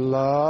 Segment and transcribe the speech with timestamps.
[0.00, 0.49] Love.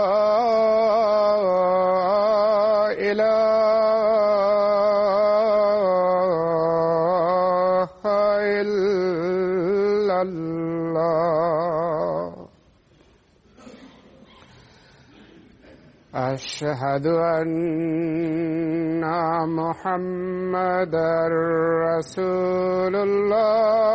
[16.33, 19.03] أشهد أن
[19.59, 21.27] محمدا
[21.87, 23.91] رسول الله.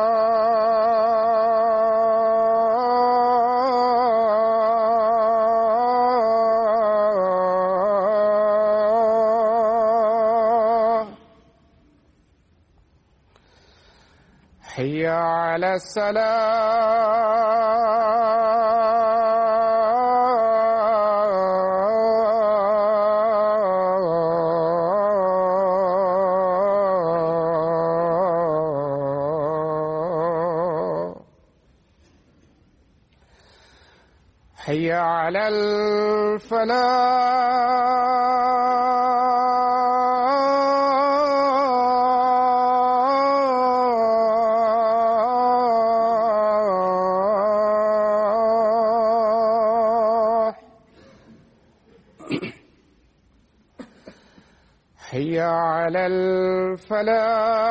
[34.71, 37.01] حي على الفلاح.
[56.07, 57.70] الفلاح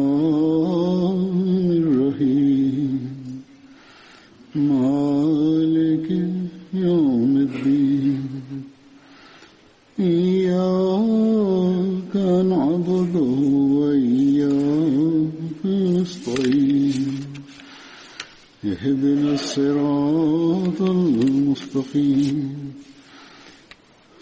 [19.36, 22.72] الصراط المستقيم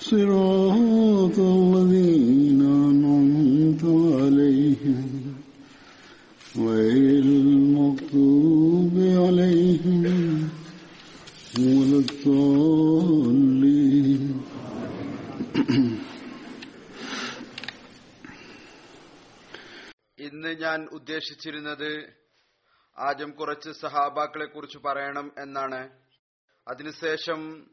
[0.01, 3.85] صراط الذين أنعمت
[4.21, 5.35] عليهم
[6.57, 10.05] غير المغضوب عليهم
[11.59, 13.25] ولا الضالين
[20.19, 21.91] ഇന്ന് ഞാൻ ഉദ്ദേശിച്ചിരുന്നത്
[23.00, 25.90] ആദ്യം കുറച്ച് സഹാബാക്കളെ കുറിച്ച് പറയണം എന്നാണ്.
[26.68, 27.70] അതിനുശേഷം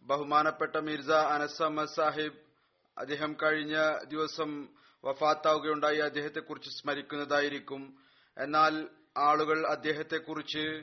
[0.00, 2.38] ബഹുമാനപ്പെട്ട മിർസ അനസ് അഹമ്മദ് സാഹിബ്
[2.98, 4.68] അദ്ദേഹം കഴിഞ്ഞ ദിവസം
[5.04, 5.98] വഫാത്താവുകയുണ്ടായി.
[5.98, 7.98] അദ്ദേഹത്തെക്കുറിച്ച് സ്മരിക്കുന്നതായിരിക്കും.
[8.38, 10.82] എന്നാൽ ആളുകൾ അദ്ദേഹത്തെക്കുറിച്ച്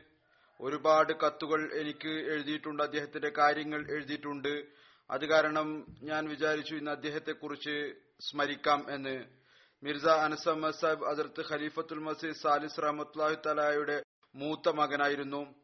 [0.61, 4.65] ഒരുപാട് കത്തുകൾ എനിക്ക് എഴുതിയിട്ടുണ്ട് അദ്ദേഹത്തിന്റെ കാര്യങ്ങൾ എഴുതിയിട്ടുണ്ട്.
[5.09, 9.39] അത് കാരണം ഞാൻ വിചാരിച്ചു ഇന്ന് അദ്ദേഹത്തെക്കുറിച്ച് സ്മരിക്കാം എന്ന്.
[9.83, 10.43] മിർസ അനസ്
[10.79, 14.03] സാഹിബ് അതിർത്ത് ഖലീഫത്തുൽ മസീദ് സാലിസ് റഹമത്തുല്ലാഹി തലായുടെ
[14.35, 15.55] മൂത്ത മകനായിരുന്നു.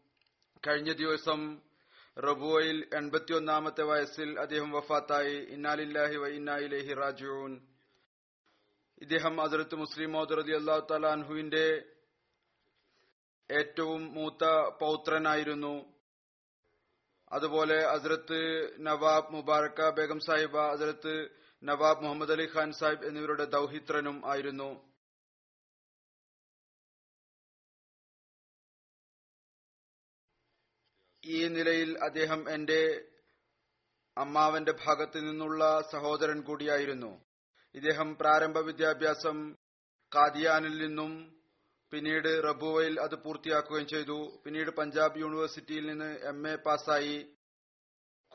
[0.68, 1.62] കഴിഞ്ഞ ദിവസം
[2.18, 5.36] റബുവയിൽ എൺപത്തിയൊന്നാമത്തെ വയസ്സിൽ അദ്ദേഹം വഫാത്തായി.
[5.36, 7.60] ഇന്നാലില്ലാഹി വ ഇന്നാ ഇലൈഹി റാജിഊൻ.
[9.02, 11.66] ഇദ്ദേഹം അതിർത്ത് മുസ്ലിം മോദ് റതി അള്ളാഹു തലാൻഹുവിന്റെ
[13.52, 14.44] ഏറ്റവും മൂത്ത
[14.80, 15.96] പൗത്രനായിരുന്നു.
[17.32, 18.40] അതുപോലെ അസരത്ത്
[18.80, 24.96] നവാബ് മുബാറക്ക ബേഗം സാഹിബ ഹസ്രത്ത് നവാബ് മുഹമ്മദ് അലി ഖാൻ സാഹിബ് എന്നിവരുടെ ദൌഹിത്രനും ആയിരുന്നു.
[31.26, 33.08] ഈ നിലയിൽ അദ്ദേഹം എന്റെ
[34.18, 37.26] അമ്മാവന്റെ ഭാഗത്തു നിന്നുള്ള സഹോദരൻ കൂടിയായിരുന്നു.
[37.76, 39.54] ഇദ്ദേഹം പ്രാരംഭ വിദ്യാഭ്യാസം
[40.16, 41.42] കാദിയാനിൽ നിന്നും
[41.92, 44.42] പിന്നീട് റബുവയിൽ അത് പൂർത്തിയാക്കുകയും ചെയ്തു.
[44.46, 47.36] പിന്നീട് പഞ്ചാബ് യൂണിവേഴ്സിറ്റിയിൽ നിന്ന് എം എ പാസ്സായി.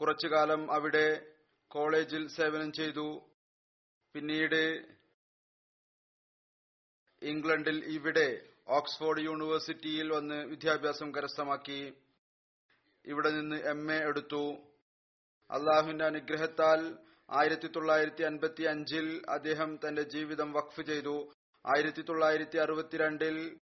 [0.01, 1.37] കുറച്ചുകാലം അവിടെ
[1.71, 3.31] കോളേജിൽ സേവനം ചെയ്തു.
[4.13, 4.85] പിന്നീട്
[7.23, 11.93] ഇംഗ്ലണ്ടിൽ ഇവിടെ ഓക്സ്ഫോർഡ് യൂണിവേഴ്സിറ്റിയിൽ വന്ന് വിദ്യാഭ്യാസം കരസ്ഥമാക്കി.
[13.05, 14.57] ഇവിടെ നിന്ന് എം എ എടുത്തു.
[15.51, 16.99] അള്ളാഹുവിന്റെ അനുഗ്രഹത്താൽ
[17.31, 21.33] ആയിരത്തി തൊള്ളായിരത്തി അൻപത്തി അഞ്ചിൽ അദ്ദേഹം തന്റെ ജീവിതം വഖഫ് ചെയ്തു.
[21.67, 23.61] ആയിരത്തി തൊള്ളായിരത്തി അറുപത്തിരണ്ടിൽ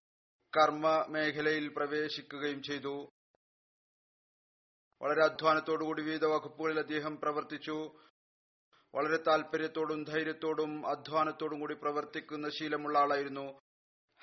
[0.57, 3.09] കർമ്മ മേഖലയിൽ പ്രവേശിക്കുകയും ചെയ്തു.
[5.01, 7.99] വളരെ അധ്വാനത്തോടുകൂടി വിവിധ വകുപ്പുകളിൽ അദ്ദേഹം പ്രവർത്തിച്ചു.
[8.95, 13.59] വളരെ താല്പര്യത്തോടും ധൈര്യത്തോടും അധ്വാനത്തോടും കൂടി പ്രവർത്തിക്കുന്ന ശീലമുള്ള ആളായിരുന്നു.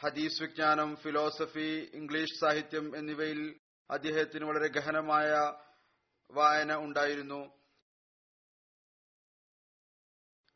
[0.01, 5.53] ഹദീസ് വിജ്ഞാനം ഫിലോസഫി ഇംഗ്ലീഷ് സാഹിത്യം എന്നിവയിൽ അദ്ദേഹത്തിന് വളരെ ഗഹനമായ
[6.31, 7.57] വായന ഉണ്ടായിരുന്നു.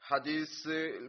[0.02, 0.68] ഹദീസ്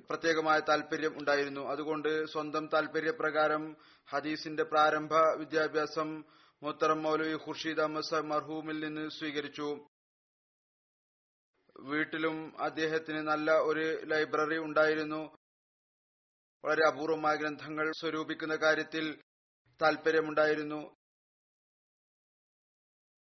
[0.10, 1.68] പ്രത്യേകമായ താല്പര്യം ഉണ്ടായിരുന്നു.
[1.68, 3.78] അതുകൊണ്ട് സ്വന്തം താൽപര്യപ്രകാരം
[4.10, 6.24] ഹദീസിന്റെ പ്രാരംഭ വിദ്യാഭ്യാസം
[6.64, 9.88] മുത്തറം മൗലവി ഖുർഷീദ് അഹമ്മദ് സാഹിബ് മർഹൂമിൽ നിന്ന് സ്വീകരിച്ചു.
[11.80, 15.38] വീട്ടിലും അദ്ദേഹത്തിന് നല്ല ഒരു ലൈബ്രറി ഉണ്ടായിരുന്നു.
[16.66, 19.24] വളരെ അപൂർവമായ ഗ്രന്ഥങ്ങൾ സ്വരൂപിക്കുന്ന കാര്യത്തിൽ
[19.82, 20.96] താൽപര്യമുണ്ടായിരുന്നു.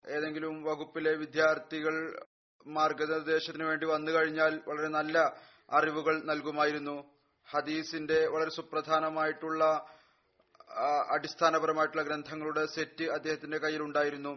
[0.05, 2.25] ഏതെങ്കിലും വകുപ്പിലെ വിദ്യാർത്ഥികൾ
[2.67, 5.19] മാർഗനിർദ്ദേശത്തിന് വേണ്ടി വന്നു കഴിഞ്ഞാൽ വളരെ നല്ല
[5.71, 6.97] അറിവുകൾ നൽകുമായിരുന്നു.
[7.49, 9.65] ഹദീസിന്റെ വളരെ സുപ്രധാനമായിട്ടുള്ള
[11.15, 14.33] അടിസ്ഥാനപരമായിട്ടുള്ള ഗ്രന്ഥങ്ങളുടെ സെറ്റ് അദ്ദേഹത്തിന്റെ കയ്യിലുണ്ടായിരുന്നു.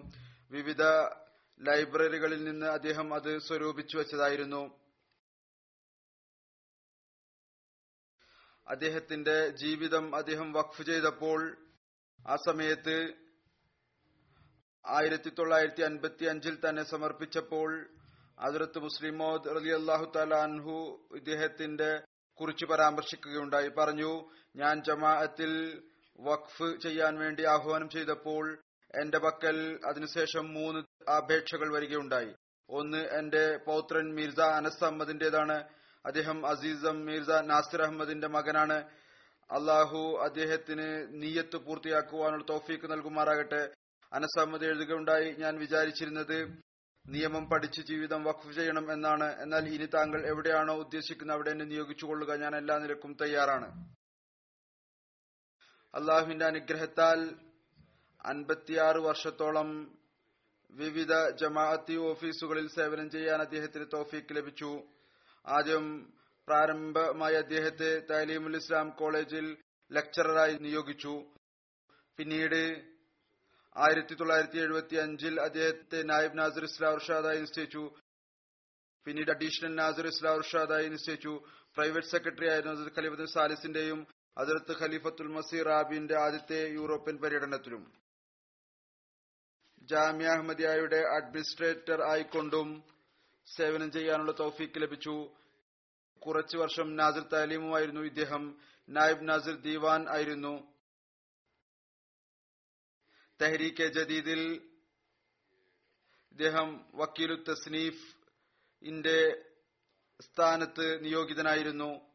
[0.51, 0.83] വിവിധ
[1.59, 4.61] ലൈബ്രറികളിൽ നിന്ന് അദ്ദേഹം അത് സ്വരൂപിച്ചു വെച്ചതായിരുന്നു.
[8.67, 11.57] അദ്ദേഹത്തിന്റെ ജീവിതം അദ്ദേഹം വഖഫ് ചെയ്തപ്പോൾ
[12.27, 12.95] ആ സമയത്ത്
[14.85, 17.69] ആയിരത്തി തൊള്ളായിരത്തി അൻപത്തി അഞ്ചിൽ തന്നെ സമർപ്പിച്ചപ്പോൾ
[18.39, 22.03] അതിർത്ത് മുസ്ലിമോദ് റലി അള്ളാഹു അൻഹു ഇദ്ദേഹത്തിന്റെ
[22.39, 23.69] കുറിച്ച് പരാമർശിക്കുകയുണ്ടായി.
[23.69, 24.11] പറഞ്ഞു
[24.55, 25.51] ഞാൻ ജമാഅത്തിൽ
[26.21, 28.59] വഖഫ് ചെയ്യാൻ വേണ്ടി ആഹ്വാനം ചെയ്തപ്പോൾ
[29.01, 32.33] എന്റെ പക്കൽ അതിനുശേഷം മൂന്ന് അപേക്ഷകൾ വരികയുണ്ടായി.
[32.69, 35.63] ഒന്ന് എന്റെ പൗത്രൻ മിർസ അനസ് അഹമ്മദിന്റേതാണ്.
[36.05, 38.83] അദ്ദേഹം അസീസം മിർസ നാസിർ അഹമ്മദിന്റെ മകനാണ്.
[39.51, 43.69] അള്ളാഹു അദ്ദേഹത്തിന് നീയത്ത് പൂർത്തിയാക്കുവാനുള്ള തോഫീക്ക് നൽകുമാറാകട്ടെ.
[44.13, 46.57] അനസ് അഹമ്മദ് എഴുതുകയുണ്ടായി ഞാൻ വിചാരിച്ചിരുന്നത്
[47.07, 49.41] നിയമം പഠിച്ച് ജീവിതം വഖഫ് ചെയ്യണം എന്നാണ്.
[49.41, 53.95] എന്നാൽ ഇനി താങ്കൾ എവിടെയാണോ ഉദ്ദേശിക്കുന്നത് അവിടെ എന്നെ നിയോഗിച്ചുകൊള്ളുക ഞാൻ എല്ലാ നിലക്കും തയ്യാറാണ്.
[55.93, 57.35] അള്ളാഹുവിന്റെ അനുഗ്രഹത്താൽ
[58.25, 59.97] അൻപത്തിയാറ് വർഷത്തോളം
[60.71, 64.83] വിവിധ ജമാഅത്തി ഓഫീസുകളിൽ സേവനം ചെയ്യാൻ അദ്ദേഹത്തിന് തോഫീക്ക് ലഭിച്ചു.
[65.47, 66.13] ആദ്യം
[66.47, 69.57] പ്രാരംഭമായി അദ്ദേഹത്തെ താലീമുൽ ഇസ്ലാം കോളേജിൽ
[69.91, 71.25] ലെക്ചററായി നിയോഗിച്ചു.
[72.17, 72.91] പിന്നീട്
[73.77, 77.91] ആയിരത്തി തൊള്ളായിരത്തി എഴുപത്തി അഞ്ചിൽ അദ്ദേഹത്തെ നായിബ് നാസർ ഇസ്ലാം ഉർഷാദായി നിശ്ചയിച്ചു.
[79.05, 81.41] പിന്നീട് അഡീഷണൽ നാസർ ഇസ്ലാം ഉർഷാദായി നിശ്ചയിച്ചു.
[81.75, 84.07] പ്രൈവറ്റ് സെക്രട്ടറി ആയിരുന്നു ഹസരത്ത് സാലിസിന്റെയും
[84.37, 88.01] അതിർത്ത് ഖലീഫത്തുൽ മസീർ റാബിന്റെ ആദ്യത്തെ യൂറോപ്യൻ പര്യടനത്തിലും
[89.81, 92.83] ജാമ്യ അഹമ്മദിയായുടെ അഡ്മിനിസ്ട്രേറ്റർ ആയിക്കൊണ്ടും
[93.57, 95.35] സേവനം ചെയ്യാനുള്ള തൗഫീക്ക് ലഭിച്ചു.
[96.19, 98.59] കുറച്ചു വർഷം നാസിർ താലീമുമായിരുന്നു ഇദ്ദേഹം.
[98.89, 100.73] നായിബ് നാസിർ ദീവാൻ ആയിരുന്നു.
[103.41, 104.71] തെഹരീക്കെ ജദീദിൽ
[106.31, 108.15] ഇദ്ദേഹം വക്കീലു തസ്നീഫ്
[108.81, 109.45] ഇന്റെ
[110.21, 112.10] സ്ഥാനത്ത് നിയോഗിതനായിരുന്നു.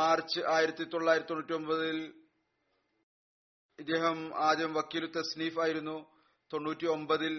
[0.00, 1.98] മാർച്ച് ആയിരത്തി തൊള്ളായിരത്തി തൊണ്ണൂറ്റി ഒമ്പതിൽ
[3.78, 5.96] ഇദ്ദേഹം ആദ്യം വക്കീലു തസ്നീഫ് ആയിരുന്നു.
[6.50, 7.34] തൊണ്ണൂറ്റി ഒമ്പതിൽ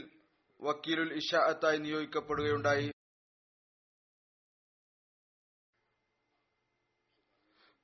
[0.62, 2.88] വക്കീലുൽ ഇഷാഅത്തായി നിയോഗിക്കപ്പെടുകയുണ്ടായി.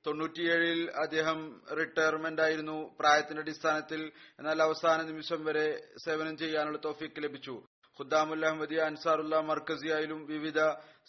[0.06, 1.38] തൊണ്ണൂറ്റിയേഴിൽ അദ്ദേഹം
[1.78, 2.76] റിട്ടയർമെന്റ് ആയിരുന്നു.
[3.00, 4.02] പ്രായത്തിന്റെ അടിസ്ഥാനത്തിൽ
[4.38, 5.66] എന്നാൽ അവസാന നിമിഷം വരെ
[6.04, 7.54] സേവനം ചെയ്യാനുള്ള തോഫിക്ക് ലഭിച്ചു.
[7.98, 10.60] ഖുദ്ദാമുൽ അഹമ്മദിയ അൻസാറുല്ല മർക്കസിയായാലും വിവിധ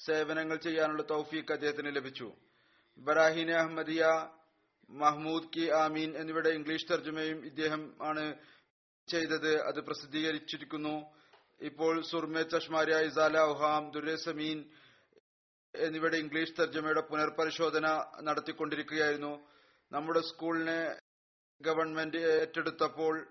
[0.07, 2.29] സേവനങ്ങൾ ചെയ്യാനുള്ള തൗഫീഖ് അദ്ദേഹത്തിന് ലഭിച്ചു.
[2.99, 4.05] ബറാഹിനെ അഹമ്മദിയ
[4.89, 8.35] മഹ്മൂദ് കി ആമീൻ എന്നിവയുടെ ഇംഗ്ലീഷ് തർജമയും ഇദ്ദേഹം ആണ്
[9.07, 9.61] ചെയ്തത്.
[9.61, 10.95] അത് പ്രസിദ്ധീകരിച്ചിരിക്കുന്നു.
[11.61, 14.65] ഇപ്പോൾ സുർമെ ചഷ്മാരിയ ഇസാല ഉഹാം ദുരെ സമീൻ
[15.75, 17.87] എന്നിവയുടെ ഇംഗ്ലീഷ് തർജമയുടെ പുനർപരിശോധന
[18.21, 19.47] നടത്തിക്കൊണ്ടിരിക്കുകയായിരുന്നു.
[19.91, 20.79] നമ്മുടെ സ്കൂളിനെ
[21.61, 23.27] ഗവൺമെന്റ് ഏറ്റെടുത്തപ്പോൾ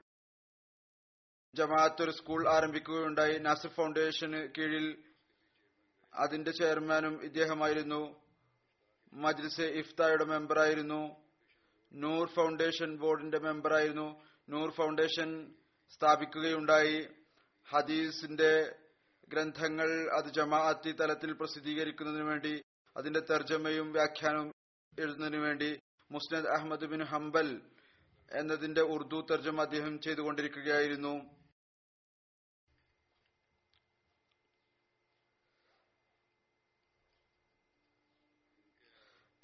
[1.55, 3.39] ജമാഅത്ത് ഒരു സ്കൂൾ ആരംഭിക്കുകയുണ്ടായി.
[3.39, 5.05] നാസിർ ഫൗണ്ടേഷന് കീഴിൽ
[6.15, 8.28] അതിന്റെ ചെയർമാനും ഇദ്ദേഹമായിരുന്നു.
[9.13, 11.17] മജ്ലിസെ ഇഫ്തായുടെ മെമ്പറായിരുന്നു.
[11.93, 14.25] നൂർ ഫൗണ്ടേഷൻ ബോർഡിന്റെ മെമ്പറായിരുന്നു.
[14.49, 15.55] നൂർ ഫൗണ്ടേഷൻ
[15.91, 17.09] സ്ഥാപിക്കുകയുണ്ടായി.
[17.69, 18.77] ഹദീസിന്റെ
[19.29, 22.63] ഗ്രന്ഥങ്ങൾ അത് ജമാഅത്തി തലത്തിൽ പ്രസിദ്ധീകരിക്കുന്നതിനു വേണ്ടി
[22.97, 24.53] അതിന്റെ തർജമയും വ്യാഖ്യാനവും
[24.99, 25.79] എഴുതുന്നതിനു വേണ്ടി
[26.11, 27.61] മുസ്നദ് അഹമ്മദ് ബിൻ ഹംബൽ
[28.33, 31.38] എന്നതിന്റെ ഉറുദു തർജമ അദ്ദേഹം ചെയ്തുകൊണ്ടിരിക്കുകയായിരുന്നു.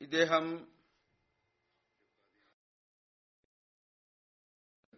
[0.04, 0.44] ഇദ്ദേഹം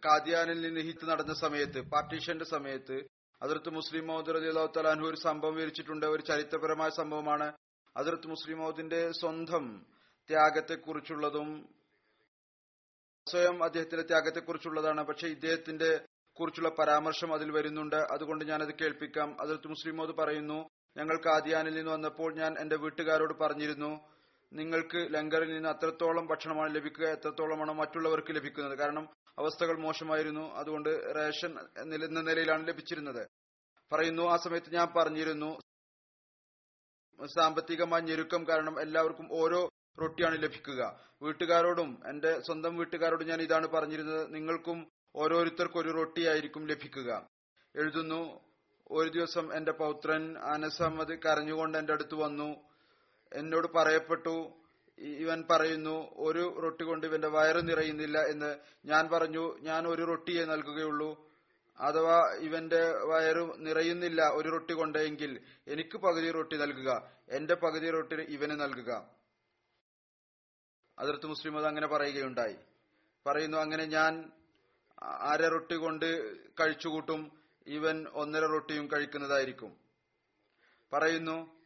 [0.05, 2.97] കാദിയാനിൽ നിന്ന് ഹിത്ത് നടന്ന സമയത്ത് പാർട്ടീഷന്റെ സമയത്ത്
[3.41, 6.05] അതിർത്ത് മുസ്ലിം മൗദ് റളിയല്ലാഹു തആല ഒരു സംഭവം വിവരിച്ചിട്ടുണ്ട്.
[6.05, 7.47] ഒരു ചരിത്രപരമായ സംഭവമാണ്.
[7.95, 9.85] അതിർത്ത് മുസ്ലിം മൗദിന്റെ സ്വന്തം
[10.29, 11.49] ത്യാഗത്തെക്കുറിച്ചുള്ളതും
[13.27, 15.01] സ്വയം അദ്ദേഹത്തിന്റെ ത്യാഗത്തെക്കുറിച്ചുള്ളതാണ്.
[15.03, 16.05] പക്ഷെ ഇദ്ദേഹത്തിന്റെ
[16.37, 17.95] കുറിച്ചുള്ള പരാമർശം അതിൽ വരുന്നുണ്ട്.
[17.95, 19.41] അതുകൊണ്ട് ഞാനത് കേൾപ്പിക്കാം.
[19.41, 23.91] അതിർത്ത് മുസ്ലിം മൗദ് പറയുന്നു ഞങ്ങൾ കാദിയാനിൽ നിന്ന് വന്നപ്പോൾ ഞാൻ എന്റെ വീട്ടുകാരോട് പറഞ്ഞിരുന്നു
[24.53, 28.77] നിങ്ങൾക്ക് ലങ്കറിൽ നിന്ന് അത്രത്തോളം ഭക്ഷണമാണ് ലഭിക്കുക എത്രത്തോളമാണോ മറ്റുള്ളവർക്ക് ലഭിക്കുന്നത്.
[28.77, 30.53] കാരണം അവസ്ഥകൾ മോശമായിരുന്നു.
[30.53, 33.27] അതുകൊണ്ട് റേഷൻ എന്ന നിലയിലാണ് ലഭിച്ചിരുന്നത്.
[33.93, 35.59] പറയുന്നു ആ സമയത്ത് ഞാൻ പറഞ്ഞിരുന്നു
[37.25, 39.69] സാമ്പത്തികമായ ഞെരുക്കം കാരണം എല്ലാവർക്കും ഓരോ
[40.01, 40.99] റൊട്ടിയാണ് ലഭിക്കുക.
[41.21, 44.33] വീട്ടുകാരോടും എന്റെ സ്വന്തം വീട്ടുകാരോടും ഞാൻ ഇതാണ് പറഞ്ഞിരുന്നത്.
[44.33, 47.27] നിങ്ങൾക്കും ഓരോരുത്തർക്കും ഒരു റൊട്ടിയായിരിക്കും ലഭിക്കുക.
[47.75, 48.39] എഴുതുന്നു
[48.91, 50.81] ഒരു ദിവസം എന്റെ പൗത്രൻ അനസ്
[51.15, 52.66] കരഞ്ഞുകൊണ്ട് എന്റെ അടുത്ത് വന്നു.
[53.37, 54.53] എന്നോട് പറയപ്പെട്ടു.
[54.97, 61.27] ഇവൻ പറയുന്നു ഒരു റൊട്ടി കൊണ്ട് ഇവന്റെ വയറ് നിറയുന്നില്ല എന്ന് ഞാൻ പറഞ്ഞു ഞാൻ ഒരു റൊട്ടിയെ നൽകുകയുള്ളൂ.
[61.79, 68.59] അഥവാ ഇവന്റെ വയറ് നിറയുന്നില്ല ഒരു റൊട്ടി കൊണ്ടെങ്കിൽ എനിക്ക് പകുതി റൊട്ടി നൽകുക എന്റെ പകുതി റൊട്ടി ഇവന്
[68.59, 69.09] നൽകുക.
[70.99, 72.55] അതിർത്ത് മുസ്ലിം അത് അങ്ങനെ പറയുകയുണ്ടായി.
[73.25, 74.31] പറയുന്നു അങ്ങനെ ഞാൻ
[75.03, 77.31] അര റൊട്ടി കൊണ്ട് കഴിച്ചുകൂട്ടും
[77.67, 79.77] ഇവൻ ഒന്നര റൊട്ടിയും കഴിക്കുന്നതായിരിക്കും.
[80.93, 81.56] പറയുന്നു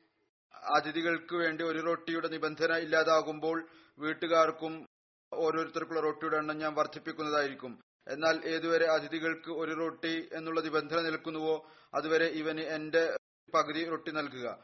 [0.54, 4.86] അതിഥികൾക്ക് വേണ്ടി ഒരു റൊട്ടിയുടെ നിബന്ധന ഇല്ലാതാകുമ്പോൾ വീട്ടുകാർക്കും
[5.34, 7.82] ഓരോരുത്തർക്കുള്ള റൊട്ടിയുടെ എണ്ണം ഞാൻ വർദ്ധിപ്പിക്കുന്നതായിരിക്കും.
[8.08, 13.18] എന്നാൽ ഏതുവരെ അതിഥികൾക്ക് ഒരു റൊട്ടി എന്നുള്ള നിബന്ധന നിൽക്കുന്നുവോ അതുവരെ ഇവന് എന്റെ
[13.54, 14.64] പകുതി റൊട്ടി നൽകുക.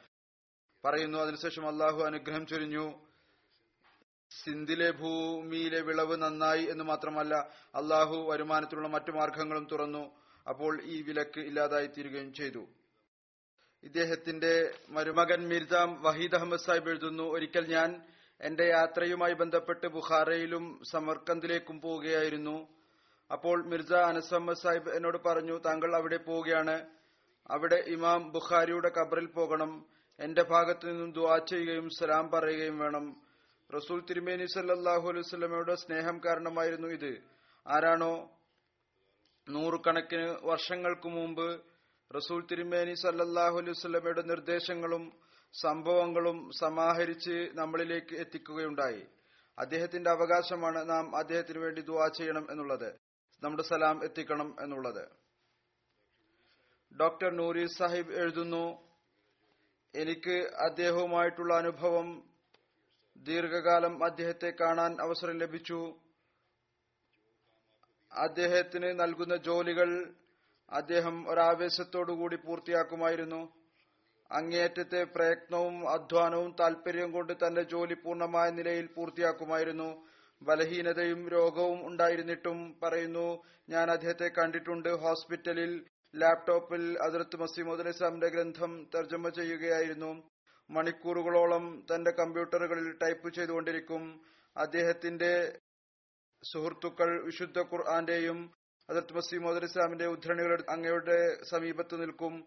[0.85, 3.07] പറയുന്നു അതിനുശേഷം അള്ളാഹു അനുഗ്രഹം ചൊരിഞ്ഞു.
[4.43, 7.35] സിന്ധിലെ ഭൂമിയിലെ വിളവ് നന്നായി എന്ന് മാത്രമല്ല
[7.75, 10.11] അള്ളാഹു വരുമാനത്തിലുള്ള മറ്റു മാർഗങ്ങളും തുറന്നു.
[10.49, 12.67] അപ്പോൾ ഈ വിലക്ക് ഇല്ലാതായി തീരുകയും ചെയ്തു.
[13.83, 18.01] ഇദ്ദേഹത്തിന്റെ മരുമകൻ മിർജാം വഹീദ് അഹമ്മദ് സാഹിബ് എഴുതുന്നു ഒരിക്കൽ ഞാൻ
[18.41, 22.67] എന്റെ യാത്രയുമായി ബന്ധപ്പെട്ട് ബുഖാറയിലും സമർക്കന്ദിലേക്കും പോവുകയായിരുന്നു.
[23.31, 26.85] അപ്പോൾ മിർജ അനസ് അഹമ്മദ് സാഹിബ് എന്നോട് പറഞ്ഞു താങ്കൾ അവിടെ പോവുകയാണ്.
[27.49, 29.85] അവിടെ ഇമാം ബുഖാരിയുടെ കബറിൽ പോകണം.
[30.19, 33.21] എന്റെ ഭാഗത്തു നിന്നും ദുവാ ചെയ്യുകയും സലാം പറയുകയും വേണം.
[33.75, 37.17] റസൂൽ തിരുമേനി സല്ലാഹു അലൈഹി സ്നേഹം കാരണമായിരുന്നു ഇത്.
[37.67, 38.31] ആരാണോ
[39.49, 41.61] നൂറുകണക്കിന് വർഷങ്ങൾക്ക് മുമ്പ്
[42.15, 45.11] റസൂൽ തിരുമേനി സല്ലാഹു അലൈഹി നിർദ്ദേശങ്ങളും
[45.53, 49.07] സംഭവങ്ങളും സമാഹരിച്ച് നമ്മളിലേക്ക് എത്തിക്കുകയുണ്ടായി.
[49.57, 52.89] അദ്ദേഹത്തിന്റെ അവകാശമാണ് നാം അദ്ദേഹത്തിന് വേണ്ടി ദുവാ ചെയ്യണം എന്നുള്ളത്.
[53.43, 55.03] നമ്മുടെ സലാം എത്തിക്കണം എന്നുള്ളത്.
[56.99, 58.65] ഡോക്ടർ നൂരി സാഹിബ് എഴുതുന്നു
[59.95, 62.23] എനിക്ക് അദ്ദേഹവുമായിട്ടുള്ള അനുഭവം
[63.17, 65.79] ദീർഘകാലം അദ്ദേഹത്തെ കാണാൻ അവസരം ലഭിച്ചു.
[68.11, 69.89] അദ്ദേഹത്തിന് നൽകുന്ന ജോലികൾ
[70.69, 73.53] അദ്ദേഹം ഒരാവേശത്തോടുകൂടി പൂർത്തിയാക്കുമായിരുന്നു.
[74.31, 80.07] അങ്ങേയറ്റത്തെ പ്രയത്നവും അധ്വാനവും താല്പര്യവും കൊണ്ട് തന്റെ ജോലി പൂർണമായ നിലയിൽ പൂർത്തിയാക്കുമായിരുന്നു.
[80.41, 84.89] ബലഹീനതയും രോഗവും ഉണ്ടായിരുന്നിട്ടും പറയുന്നു ഞാൻ അദ്ദേഹത്തെ കണ്ടിട്ടുണ്ട്.
[84.89, 90.29] ഹോസ്പിറ്റലിൽ ലാപ്ടോപ്പിൽ അതിർത്ത് മസീമുദ് അലി ഇസ്ലാമിന്റെ ഗ്രന്ഥം തർജമ ചെയ്യുകയായിരുന്നു.
[90.69, 94.21] മണിക്കൂറുകളോളം തന്റെ കമ്പ്യൂട്ടറുകളിൽ ടൈപ്പ് ചെയ്തുകൊണ്ടിരിക്കും.
[94.57, 95.59] അദ്ദേഹത്തിന്റെ
[96.43, 98.56] സുഹൃത്തുക്കൾ വിശുദ്ധ ഖുർആന്റെയും
[98.89, 102.45] അതിർത്ത് മസീമോദർ ഇസ്ലാമിന്റെ ഉദ്ധരണികൾ അങ്ങയുടെ സമീപത്ത് നിൽക്കും.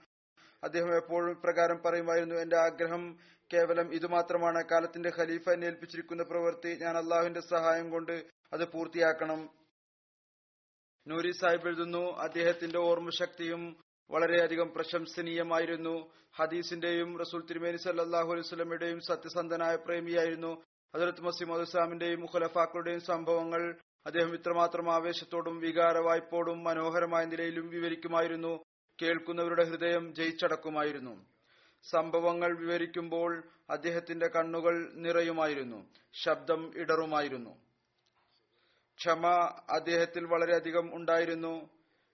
[0.65, 3.19] അദ്ദേഹം എപ്പോഴും ഇപ്രകാരം പറയുമായിരുന്നു എന്റെ ആഗ്രഹം
[3.53, 4.65] കേവലം ഇതുമാത്രമാണ്.
[4.69, 9.51] കാലത്തിന്റെ ഖലീഫ എന്നെ ഏൽപ്പിച്ചിരിക്കുന്ന പ്രവൃത്തി ഞാൻ അള്ളാഹുവിന്റെ സഹായം കൊണ്ട് അത് പൂർത്തിയാക്കണം.
[11.09, 13.77] നൂരി സാഹിബ് എഴുതുന്നു അദ്ദേഹത്തിന്റെ ഓർമ്മശക്തിയും
[14.11, 16.11] വളരെയധികം പ്രശംസനീയമായിരുന്നു.
[16.37, 20.65] ഹദീസിന്റെയും റസൂൽ തിരുമേനി സല്ലാഹു അലൈഹി സ്വലമയുടെയും സത്യസന്ധനായ പ്രേമിയായിരുന്നു.
[20.97, 28.63] ഹജറത്ത് മസീമദ് ഇസ്ലാമിന്റെയും മുഖലഫാക്കളുടെയും സംഭവങ്ങൾ അദ്ദേഹം ഇത്രമാത്രം ആവേശത്തോടും വികാരവായ്പോടും മനോഹരമായ നിലയിലും വിവരിക്കുമായിരുന്നു.
[29.03, 31.27] കേൾക്കുന്നവരുടെ ഹൃദയം ജയിച്ചടക്കുമായിരുന്നു.
[31.83, 35.87] സംഭവങ്ങൾ വിവരിക്കുമ്പോൾ അദ്ദേഹത്തിന്റെ കണ്ണുകൾ നിറയുമായിരുന്നു.
[36.15, 37.51] ശബ്ദം ഇടറുമായിരുന്നു.
[38.99, 39.27] ക്ഷമ
[39.71, 41.69] അദ്ദേഹത്തിൽ വളരെയധികം ഉണ്ടായിരുന്നു.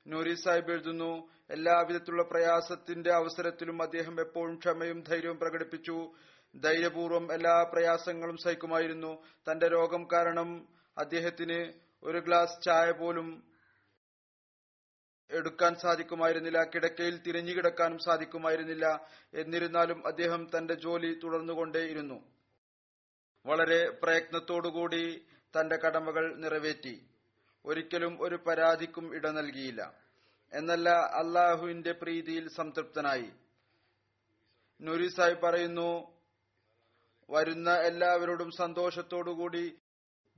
[0.07, 6.15] നൂരി സാഹിബ് എഴുതുന്നു എല്ലാവിധത്തിലുള്ള പ്രയാസത്തിന്റെ അവസരത്തിലും അദ്ദേഹം എപ്പോഴും ക്ഷമയും ധൈര്യവും പ്രകടിപ്പിച്ചു.
[6.61, 9.23] ധൈര്യപൂർവം എല്ലാ പ്രയാസങ്ങളും സഹിക്കുമായിരുന്നു.
[9.51, 11.73] തന്റെ രോഗം കാരണം അദ്ദേഹത്തിന്
[12.03, 13.57] ഒരു ഗ്ലാസ് ചായ പോലും
[15.31, 22.33] എടുക്കാൻ സാധിക്കുമായിരുന്നില്ല കിടക്കയിൽ തിരിഞ്ഞു കിടക്കാനും സാധിക്കുമായിരുന്നില്ല എന്നിരുന്നാലും അദ്ദേഹം തന്റെ ജോലി തുടർന്നുകൊണ്ടേയിരുന്നു.
[23.47, 25.27] വളരെ പ്രയത്നത്തോടുകൂടി
[25.61, 27.07] തന്റെ കടമകൾ നിറവേറ്റി.
[27.65, 29.95] ഒരിക്കലും ഒരു പരാതിക്കും ഇട നൽകിയില്ല.
[30.53, 33.33] എന്നല്ല അള്ളാഹുവിന്റെ പ്രീതിയിൽ സംതൃപ്തനായി.
[34.81, 36.21] നൂരി സാഹിബ് പറയുന്നു
[37.31, 39.79] വരുന്ന എല്ലാവരോടും സന്തോഷത്തോടുകൂടി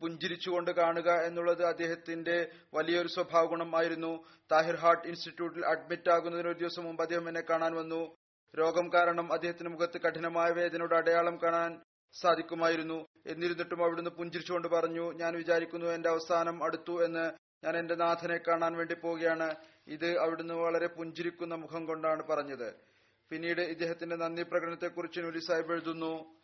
[0.00, 7.02] പുഞ്ചിരിച്ചുകൊണ്ട് കാണുക എന്നുള്ളത് അദ്ദേഹത്തിന്റെ വലിയൊരു സ്വഭാവ ഗുണമായിരുന്നു താഹിർ ഹാർട്ട് ഇൻസ്റ്റിറ്റ്യൂട്ടിൽ അഡ്മിറ്റ് ആകുന്നതിന് ഒരു ദിവസം മുമ്പ്
[7.02, 8.16] അദ്ദേഹം എന്നെ കാണാൻ വന്നു.
[8.58, 11.80] രോഗം കാരണം അദ്ദേഹത്തിന്റെ മുഖത്ത് കഠിനമായ വേദനയുടെ അടയാളം കാണാൻ
[12.20, 13.06] സാധിക്കുമായിരുന്നു.
[13.26, 17.30] എന്നിരുന്നിട്ടും അവിടുന്ന് പുഞ്ചിരിച്ചുകൊണ്ട് പറഞ്ഞു ഞാൻ വിചാരിക്കുന്നു എന്റെ അവസാനം അടുത്തു എന്ന്.
[17.64, 19.54] ഞാൻ എന്റെ നാഥനെ കാണാൻ വേണ്ടി പോവുകയാണ്.
[19.86, 22.74] ഇത് അവിടുന്ന് വളരെ പുഞ്ചിരിക്കുന്ന മുഖം കൊണ്ടാണ് പറഞ്ഞത്.
[23.30, 26.37] പിന്നീട് ഇദ്ദേഹത്തിന്റെ നന്ദി പ്രകടനത്തെക്കുറിച്ച് നുരി സാഹിബ് എഴുതുന്നു.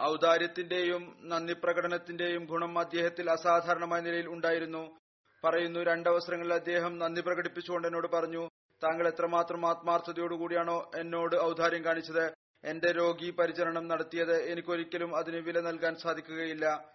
[0.00, 4.98] ഔദാര്യത്തിന്റെയും നന്ദി പ്രകടനത്തിന്റെയും ഗുണം അദ്ദേഹത്തിൽ അസാധാരണമായ നിലയിൽ ഉണ്ടായിരുന്നു.
[5.44, 8.48] പറയുന്നു രണ്ടവസരങ്ങളിൽ അദ്ദേഹം നന്ദി പ്രകടിപ്പിച്ചുകൊണ്ട് എന്നോട് പറഞ്ഞു
[8.84, 12.32] താങ്കൾ എത്രമാത്രം ആത്മാർത്ഥതയോടുകൂടിയാണോ എന്നോട് ഔദാര്യം കാണിച്ചത്?
[12.64, 16.94] എന്റെ രോഗി പരിചരണം നടത്തിയത് എനിക്കൊരിക്കലും അതിന് വില നൽകാൻ സാധിക്കുകയില്ല.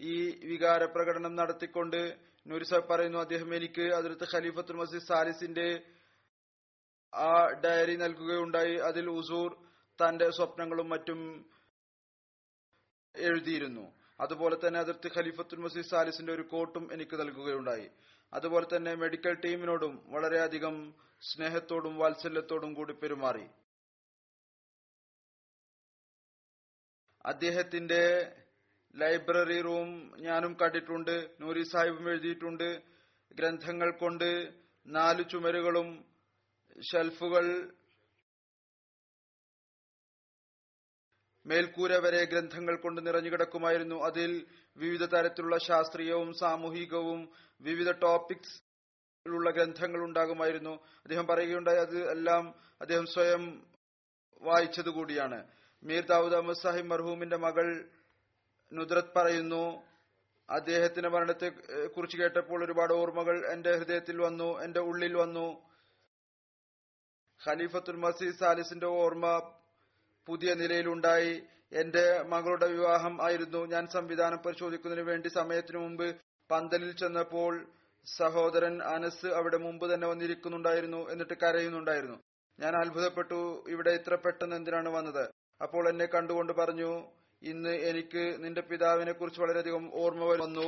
[0.00, 5.80] ഈ വികാര പ്രകടനം നടത്തിക്കൊണ്ട് നൂരിസാബ് പറയുന്നു അദ്ദേഹം എനിക്ക് അതിർത്ത് ഖലീഫത്തുൽ മസീദ് സാലിസിന്റെ
[7.14, 8.76] ആ ഡയറി നൽകുകയുണ്ടായി.
[8.76, 9.56] അതിൽ ഉസൂർ
[10.04, 11.50] തന്റെ സ്വപ്നങ്ങളും മറ്റും
[13.16, 13.92] എഴുതിയിരുന്നു.
[14.20, 17.90] അതുപോലെ തന്നെ അതിർത്തി ഖലീഫത്തുൽ മസീദ് സാലിസിന്റെ ഒരു കോട്ടും എനിക്ക് നൽകുകയുണ്ടായി.
[18.32, 23.46] അതുപോലെ തന്നെ മെഡിക്കൽ ടീമിനോടും വളരെയധികം സ്നേഹത്തോടും വാത്സല്യത്തോടും കൂടി പെരുമാറി.
[27.26, 28.32] അദ്ദേഹത്തിന്റെ
[28.96, 32.82] ലൈബ്രറി റൂം ഞാനും കണ്ടിട്ടുണ്ട് നൂരി സാഹിബും എഴുതിയിട്ടുണ്ട്.
[33.32, 34.54] ഗ്രന്ഥങ്ങൾ കൊണ്ട്
[34.86, 36.04] നാല് ചുമരുകളും
[36.92, 37.72] ഷെൽഫുകൾ
[41.50, 47.20] മേൽക്കൂര വരെ ഗ്രന്ഥങ്ങൾ കൊണ്ട് നിറഞ്ഞുകിടക്കുമായിരുന്നു അതിൽ വിവിധ തരത്തിലുള്ള ശാസ്ത്രീയവും സാമൂഹികവും
[47.60, 48.58] വിവിധ ടോപ്പിക്സ്
[49.28, 50.74] ഉള്ള ഗ്രന്ഥങ്ങൾ ഉണ്ടാകുമായിരുന്നു.
[50.98, 53.66] അദ്ദേഹം പറയുകയുണ്ടായി അത് എല്ലാം അദ്ദേഹം സ്വയം
[54.42, 55.38] വായിച്ചതുകൂടിയാണ്
[55.82, 57.88] മീർ ദാവൂദ് അഹമ്മദ് സാഹിബ് മർഹൂമിന്റെ മകൾ
[58.72, 59.64] നുദ്രത് പറയുന്നു
[60.48, 61.48] അദ്ദേഹത്തിന്റെ മരണത്തെ
[61.86, 65.46] കുറിച്ച് കേട്ടപ്പോൾ ഒരുപാട് ഓർമ്മകൾ എന്റെ ഹൃദയത്തിൽ വന്നു എന്റെ ഉള്ളിൽ വന്നു.
[67.40, 69.26] ഖലീഫത്തുൽ മസീദ് സാലിസിന്റെ ഓർമ്മ
[70.30, 71.32] പുതിയ നിലയിലുണ്ടായി.
[71.72, 73.66] എന്റെ മകളുടെ വിവാഹം ആയിരുന്നു.
[73.66, 76.16] ഞാൻ സംവിധാനം പരിശോധിക്കുന്നതിന് വേണ്ടി സമയത്തിനു മുമ്പ്
[76.50, 77.52] പന്തലിൽ ചെന്നപ്പോൾ
[78.18, 82.18] സഹോദരൻ അനസ് അവിടെ മുമ്പ് തന്നെ വന്നിരിക്കുന്നുണ്ടായിരുന്നു എന്നിട്ട് കരയുന്നുണ്ടായിരുന്നു.
[82.60, 83.64] ഞാൻ അത്ഭുതപ്പെട്ടു.
[83.68, 85.24] ഇവിടെ ഇത്ര പെട്ടെന്ന് എന്തിനാണ് വന്നത്?
[85.62, 86.90] അപ്പോൾ എന്നെ കണ്ടുകൊണ്ട് പറഞ്ഞു
[87.42, 90.66] ഇന്ന് എനിക്ക് നിന്റെ പിതാവിനെ കുറിച്ച് വളരെയധികം ഓർമ്മ വന്നു.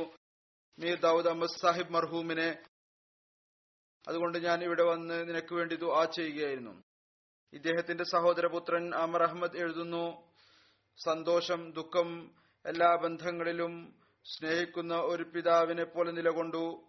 [0.79, 2.49] മീർ ദാവൂദ് അഹമ്മദ് സാഹിബ് മർഹൂമിനെ.
[4.07, 6.73] അതുകൊണ്ട് ഞാൻ ഇവിടെ വന്ന് നിനക്ക് വേണ്ടി ദുആ ചെയ്യുകയായിരുന്നു.
[7.53, 10.31] ഇദ്ദേഹത്തിന്റെ സഹോദരപുത്രൻ അമർ അഹമ്മദ് എഴുതുന്നു
[11.03, 12.31] സന്തോഷം ദുഃഖം
[12.65, 16.83] എല്ലാ ബന്ധങ്ങളിലും സ്നേഹിക്കുന്ന ഒരു പിതാവിനെ പോലെ നിലകൊണ്ടു.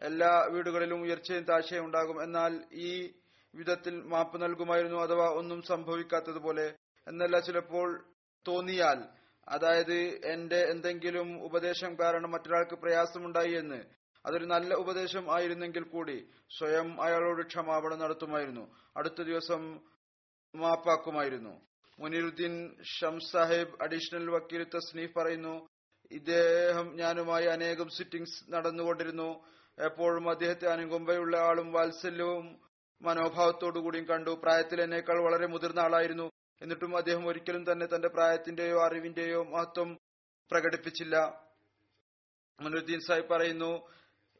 [0.00, 2.22] എല്ലാ വീടുകളിലും ഉയർച്ചയും താഴ്ചയും ഉണ്ടാകും.
[2.22, 3.12] എന്നാൽ ഈ
[3.54, 6.74] വിധത്തിൽ മാപ്പ് നൽകുമായിരുന്നു അഥവാ ഒന്നും സംഭവിക്കാത്തതുപോലെ.
[7.08, 8.04] എന്നല്ല ചിലപ്പോൾ
[8.48, 9.04] തോന്നിയാൽ
[9.48, 13.82] അതായത് എന്റെ എന്തെങ്കിലും ഉപദേശം കാരണം മറ്റൊരാൾക്ക് പ്രയാസമുണ്ടായി എന്ന്.
[14.26, 18.74] അതൊരു നല്ല ഉപദേശം ആയിരുന്നെങ്കിൽ കൂടി സ്വയം അയാളോട് ക്ഷമാപണം നടത്തുമായിരുന്നു.
[18.96, 19.93] അടുത്ത ദിവസം
[20.54, 21.60] മാപ്പാക്കുമായിരുന്നു.
[21.98, 25.68] മുനീറുദ്ദീൻ ഷംസ് സാഹിബ് അഡീഷണൽ വക്കീൽ തസ്നീഫ് പറയുന്നു
[26.10, 29.44] ഇദ്ദേഹം ഞാനുമായി അനേകം സിറ്റിംഗ്സ് നടന്നുകൊണ്ടിരുന്നു.
[29.84, 32.60] എപ്പോഴും അദ്ദേഹത്തെ അനുകമ്പയുള്ള ആളും വാത്സല്യവും
[33.02, 34.30] മനോഭാവത്തോടുകൂടിയും കണ്ടു.
[34.42, 36.30] പ്രായത്തിൽ എന്നേക്കാൾ വളരെ മുതിർന്ന ആളായിരുന്നു.
[36.62, 39.98] എന്നിട്ടും അദ്ദേഹം ഒരിക്കലും തന്നെ തന്റെ പ്രായത്തിന്റെയോ അറിവിന്റെയോ മഹത്വം
[40.50, 41.44] പ്രകടിപ്പിച്ചില്ല.
[42.60, 43.88] മുനുദ്ദീൻ സാഹിബ് പറയുന്നു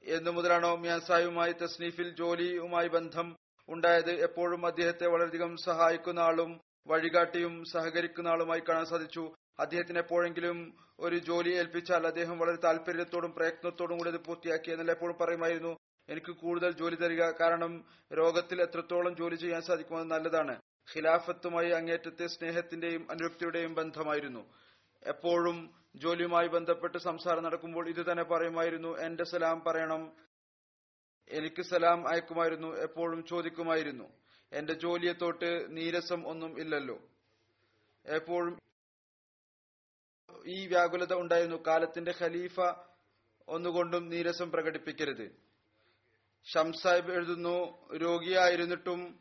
[0.05, 3.37] എന്നു മുതലാണോ മിയാൻ സാഹിബുമായി തസ്നീഫിൽ ജോലിയുമായി ബന്ധം?
[3.69, 9.35] ഉണ്ടായത് എപ്പോഴും അദ്ദേഹത്തെ വളരെയധികം സഹായിക്കുന്ന ആളും വഴികാട്ടിയും സഹകരിക്കുന്ന ആളുമായി കാണാൻ സാധിച്ചു.
[9.61, 10.59] അദ്ദേഹത്തിന് എപ്പോഴെങ്കിലും
[11.01, 15.77] ഒരു ജോലി ഏൽപ്പിച്ചാൽ അദ്ദേഹം വളരെ താല്പര്യത്തോടും പ്രയത്നത്തോടും കൂടി അത് പൂർത്തിയാക്കി എന്നാൽ എപ്പോഴും പറയുമായിരുന്നു.
[16.09, 20.61] എനിക്ക് കൂടുതൽ ജോലി തരിക കാരണം രോഗത്തിൽ എത്രത്തോളം ജോലി ചെയ്യാൻ സാധിക്കുമെന്ന് നല്ലതാണ്.
[20.97, 24.43] ഖിലാഫത്തുമായി അങ്ങേറ്റത്തെ സ്നേഹത്തിന്റെയും അനുരക്തിയുടെയും ബന്ധമായിരുന്നു.
[25.07, 30.13] എപ്പോഴും ജോലിയുമായി ബന്ധപ്പെട്ട് സംസാരം നടക്കുമ്പോൾ ഇത് തന്നെ പറയുമായിരുന്നു എന്റെ സലാം പറയണം.
[31.29, 34.05] എനിക്ക് സലാം അയക്കുമായിരുന്നു എപ്പോഴും ചോദിക്കുമായിരുന്നു.
[34.53, 36.99] എന്റെ ജോലിയെ തൊട്ട് നീരസം ഒന്നും ഇല്ലല്ലോ.
[38.07, 38.59] എപ്പോഴും
[40.47, 41.57] ഈ വ്യാകുലത ഉണ്ടായിരുന്നു.
[41.67, 42.61] കാലത്തിന്റെ ഖലീഫ
[43.49, 45.31] ഒന്നുകൊണ്ടും നീരസം പ്രകടിപ്പിക്കരുത്.
[46.55, 49.21] ഷംസാഹിബ് എഴുതുന്നു രോഗിയായിരുന്നിട്ടും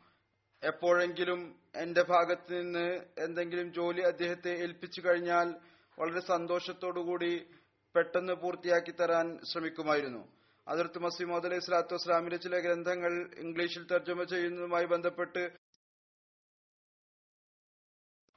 [0.62, 5.54] എപ്പോഴെങ്കിലും എന്റെ ഭാഗത്ത് നിന്ന് എന്തെങ്കിലും ജോലി അദ്ദേഹത്തെ ഏൽപ്പിച്ചു കഴിഞ്ഞാൽ
[5.98, 7.50] വളരെ സന്തോഷത്തോടുകൂടി
[7.94, 10.28] പെട്ടെന്ന് പൂർത്തിയാക്കി തരാൻ ശ്രമിക്കുമായിരുന്നു.
[10.68, 15.52] അതിർത്ത് മസീമോദ് അലൈഹി സ്വലാത്തു വസ്സലാമിന്റെ ചില ഗ്രന്ഥങ്ങൾ ഇംഗ്ലീഷിൽ തർജമ ചെയ്യുന്നതുമായി ബന്ധപ്പെട്ട്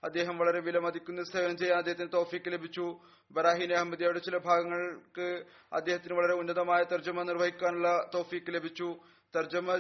[0.04, 3.00] അദ്ദേഹം വളരെ വിലമതിക്കുന്ന സേവനം ചെയ്യാൻ അദ്ദേഹത്തിന് തോഫിക്ക് ലഭിച്ചു.
[3.32, 9.00] ബറാഹിൻ അഹമ്മദിയുടെ ചില ഭാഗങ്ങൾക്ക് അദ്ദേഹത്തിന് വളരെ ഉന്നതമായ തർജമ നിർവഹിക്കാനുള്ള തോഫിക്ക് ലഭിച്ചു.
[9.36, 9.80] തർജമ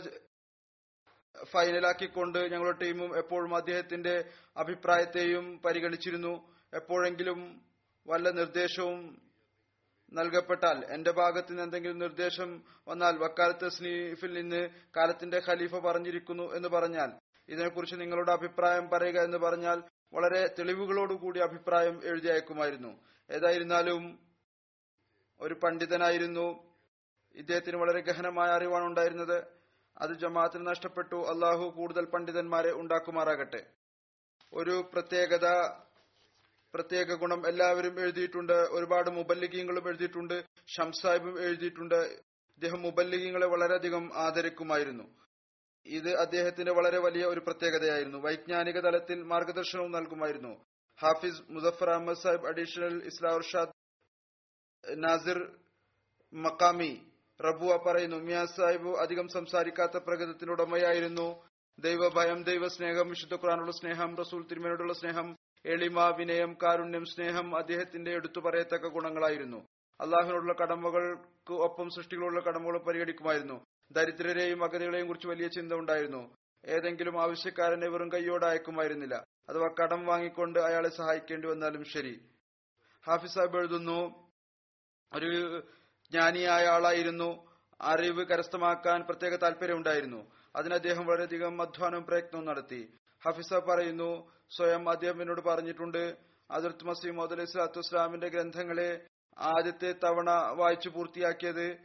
[1.51, 6.33] ഫൈനലാക്കിക്കൊണ്ട് ഞങ്ങളുടെ ടീമും എപ്പോഴും അദ്ദേഹത്തിന്റെ അഭിപ്രായത്തെയും പരിഗണിച്ചിരുന്നു.
[6.73, 7.39] എപ്പോഴെങ്കിലും
[8.07, 9.26] വല്ല നിർദ്ദേശവും
[10.13, 17.11] നൽകപ്പെട്ടാൽ എന്റെ ഭാഗത്ത് നിന്ന് എന്തെങ്കിലും നിർദ്ദേശം വന്നാൽ വക്കാലത്ത് സ്നീഫിൽ നിന്ന് കാലത്തിന്റെ ഖലീഫ പറഞ്ഞിരിക്കുന്നു എന്ന് പറഞ്ഞാൽ
[17.49, 22.99] ഇതിനെക്കുറിച്ച് നിങ്ങളുടെ അഭിപ്രായം പറയുക എന്ന് പറഞ്ഞാൽ വളരെ തെളിവുകളോടുകൂടി അഭിപ്രായം എഴുതി അയക്കുമായിരുന്നു.
[23.31, 24.19] ഏതായിരുന്നാലും
[25.39, 26.75] ഒരു പണ്ഡിതനായിരുന്നു.
[27.35, 29.43] ഇദ്ദേഹത്തിന് വളരെ ഗഹനമായ അറിവാണ് ഉണ്ടായിരുന്നത്.
[29.97, 31.15] അത് ജമാഅത്തിന് നഷ്ടപ്പെട്ടു.
[31.15, 33.65] അള്ളാഹു കൂടുതൽ പണ്ഡിതന്മാരെ ഉണ്ടാക്കുമാറാകട്ടെ.
[34.53, 35.47] ഒരു പ്രത്യേകത
[36.73, 38.53] പ്രത്യേക ഗുണം എല്ലാവരും എഴുതിയിട്ടുണ്ട്.
[38.53, 40.45] ഒരുപാട് മുബല്ലിഖീങ്ങളും എഴുതിയിട്ടുണ്ട്.
[40.67, 41.95] ഷംസാഹിബും എഴുതിയിട്ടുണ്ട്.
[42.57, 45.03] ഇദ്ദേഹം മുബല്ലിഖീങ്ങളെ വളരെയധികം ആദരിക്കുമായിരുന്നു.
[45.85, 48.17] ഇത് അദ്ദേഹത്തിന്റെ വളരെ വലിയ ഒരു പ്രത്യേകതയായിരുന്നു.
[48.17, 50.65] വൈജ്ഞാനിക തലത്തിൽ മാർഗദർശനവും നൽകുമായിരുന്നു.
[51.01, 53.69] ഹാഫിസ് മുസഫർ അഹമ്മദ് സാഹിബ് അഡീഷണൽ ഇസ്ലാർഷാദ്
[54.95, 55.57] നാസിർ
[56.33, 61.43] മക്കാമി റബുവ പറയുന്നു മിയാ സാഹിബ് അധികം സംസാരിക്കാത്ത പ്രകൃതത്തിനുടമയായിരുന്നു.
[61.79, 68.87] ദൈവഭയം ദൈവസ്നേഹം വിശുദ്ധ ഖുറാനുള്ള സ്നേഹം റസൂൽ തിരുമേനോടുള്ള സ്നേഹം എളിമ വിനയം കാരുണ്യം സ്നേഹം അദ്ദേഹത്തിന്റെ എടുത്തു പറയത്തക്ക
[68.87, 69.67] ഗുണങ്ങളായിരുന്നു.
[70.01, 73.65] അള്ളാഹുവിനോടുള്ള കടമകൾക്ക് ഒപ്പം സൃഷ്ടികളുള്ള കടമകൾ പരിഗണിക്കുമായിരുന്നു.
[73.91, 76.35] ദരിദ്രരെയും അഗതികളെയും കുറിച്ച് വലിയ ചിന്ത ഉണ്ടായിരുന്നു.
[76.65, 79.25] ഏതെങ്കിലും ആവശ്യക്കാരനെ വെറും കൈയോടെ അയക്കുമായിരുന്നില്ല.
[79.49, 82.29] അഥവാ കടം വാങ്ങിക്കൊണ്ട് അയാളെ സഹായിക്കേണ്ടി വന്നാലും ശരി.
[83.07, 84.31] ഹാഫിസ് സാഹിബ് എഴുതുന്നു
[85.13, 85.59] ഒരു
[86.11, 87.57] ജ്ഞാനിയായ ആളായിരുന്നു.
[87.81, 90.31] അറിവ് കരസ്ഥമാക്കാൻ പ്രത്യേക താല്പര്യമുണ്ടായിരുന്നു.
[90.55, 92.97] അതിന് അദ്ദേഹം വളരെയധികം അധ്വാനവും പ്രയത്നവും നടത്തി.
[93.27, 96.17] ഹഫിസ പറയുന്നു സ്വയം അദ്ദേഹം എന്നോട് പറഞ്ഞിട്ടുണ്ട്
[96.51, 101.77] അതിർത്ത് മസീമോദ് അലൈഹി സ്വലാത്തു വസ്സലാമിന്റെ ഗ്രന്ഥങ്ങളെ ആദ്യത്തെ തവണ വായിച്ചു പൂർത്തിയാക്കിയത്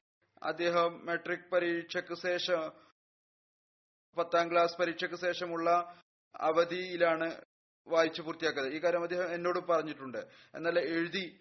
[0.43, 2.73] അദ്ദേഹം മെട്രിക് പരീക്ഷയ്ക്ക് ശേഷം
[4.19, 5.99] പത്താം ക്ലാസ് പരീക്ഷയ്ക്ക് ശേഷമുള്ള
[6.37, 7.45] അവധിയിലാണ്
[7.89, 8.69] വായിച്ചു പൂർത്തിയാക്കിയത്.
[8.69, 10.19] ഈ കാര്യം അദ്ദേഹം എന്നോട് പറഞ്ഞിട്ടുണ്ട്.
[10.55, 11.41] എന്നാൽ എഴുതി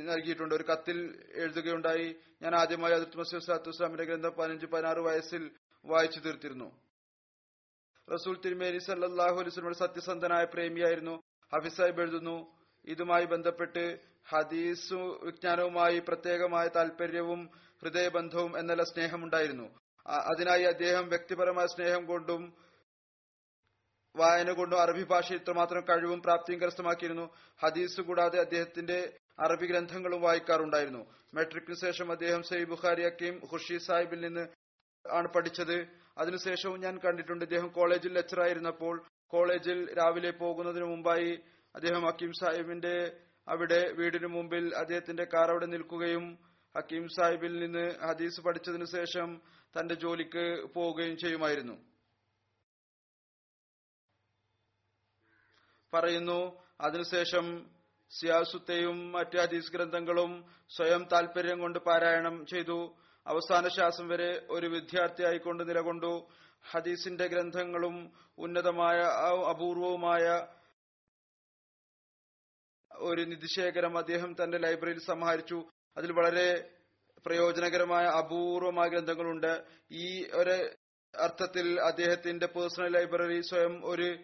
[0.00, 0.54] നൽകിയിട്ടുണ്ട്.
[0.54, 2.16] ഒരു കത്തിൽ എഴുതുകയുണ്ടായി.
[2.42, 5.50] ഞാൻ ആദ്യമായി അതിർത്ത് മസീദ് സ്വലാത്തു വസ്ലാമിന്റെ ഗ്രന്ഥം പതിനഞ്ച് പതിനാറ് വയസ്സിൽ
[5.84, 6.89] വായിച്ചു തീർത്തിരുന്നു.
[8.12, 11.22] റസൂൽ തിരുമേനി സല്ലാഹു അലൈസ്മയുടെ സത്യസന്ധനായ പ്രേമിയായിരുന്നു.
[11.52, 17.50] ഹഫീസ് സാഹിബ് എഴുതുന്നു ഇതുമായി ബന്ധപ്പെട്ട് ഹദീസു വിജ്ഞാനവുമായി പ്രത്യേകമായ താല്പര്യവും
[17.82, 19.66] ഹൃദയബന്ധവും എന്നല്ല സ്നേഹമുണ്ടായിരുന്നു.
[20.06, 22.42] അതിനായി അദ്ദേഹം വ്യക്തിപരമായ സ്നേഹം കൊണ്ടും
[24.16, 27.26] വായന കൊണ്ടും അറബി ഭാഷ ഇത്രമാത്രം കഴിവും പ്രാപ്തിയും കരസ്ഥമാക്കിയിരുന്നു.
[27.62, 31.02] ഹദീസ് കൂടാതെ അദ്ദേഹത്തിന്റെ അറബി ഗ്രന്ഥങ്ങളും വായിക്കാറുണ്ടായിരുന്നു.
[31.34, 34.48] മെട്രിക്കിന് ശേഷം അദ്ദേഹം സൈ ബുഖാരി അക്കീം ഖുർഷി സാഹിബിൽ നിന്ന്
[35.10, 36.00] ആണ് പഠിച്ചത്.
[36.20, 38.94] അതിനുശേഷവും ഞാൻ കണ്ടിട്ടുണ്ട് ഇദ്ദേഹം കോളേജിൽ ലെക്ചർ ആയിരുന്നപ്പോൾ
[39.26, 41.32] കോളേജിൽ രാവിലെ പോകുന്നതിന് മുമ്പായി
[41.74, 42.94] അദ്ദേഹം ഹക്കീം സാഹിബിന്റെ
[43.48, 46.24] അവിടെ വീടിന് മുമ്പിൽ അദ്ദേഹത്തിന്റെ കാർ അവിടെ നിൽക്കുകയും
[46.74, 49.28] ഹക്കീം സാഹിബിൽ നിന്ന് ഹദീസ് പഠിച്ചതിനു ശേഷം
[49.74, 51.76] തന്റെ ജോലിക്ക് പോവുകയും ചെയ്യുമായിരുന്നു.
[55.92, 56.40] പറയുന്നു
[56.80, 57.46] അതിനുശേഷം
[58.12, 60.32] സിയാസുത്തെയും മറ്റ് ഹദീസ് ഗ്രന്ഥങ്ങളും
[60.76, 62.78] സ്വയം താൽപര്യം കൊണ്ട് പാരായണം ചെയ്തു.
[63.26, 66.28] അവസാന ശ്വാസം വരെ ഒരു വിദ്യാർത്ഥിയായിക്കൊണ്ട് നിലകൊണ്ടു.
[66.70, 68.98] ഹദീസിന്റെ ഗ്രന്ഥങ്ങളും ഉന്നതമായ
[69.50, 70.46] അപൂർവവുമായ
[72.92, 76.70] ഒരു നിധിശേഖരം അദ്ദേഹം തന്റെ ലൈബ്രറിയിൽ സമാഹരിച്ചു അതിൽ വളരെ
[77.26, 79.64] പ്രയോജനകരമായ അപൂർവമായ ഗ്രന്ഥങ്ങളുണ്ട്.
[79.90, 80.70] ഈ ഒരു
[81.18, 84.18] അർത്ഥത്തിൽ അദ്ദേഹത്തിന്റെ പേഴ്സണൽ ലൈബ്രറി സ്വയം ഒരു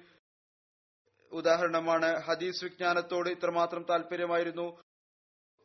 [1.32, 2.20] ഉദാഹരണമാണ്.
[2.20, 4.82] ഹദീസ് വിജ്ഞാനത്തോട് ഇത്രമാത്രം താല്പര്യമായിരുന്നു.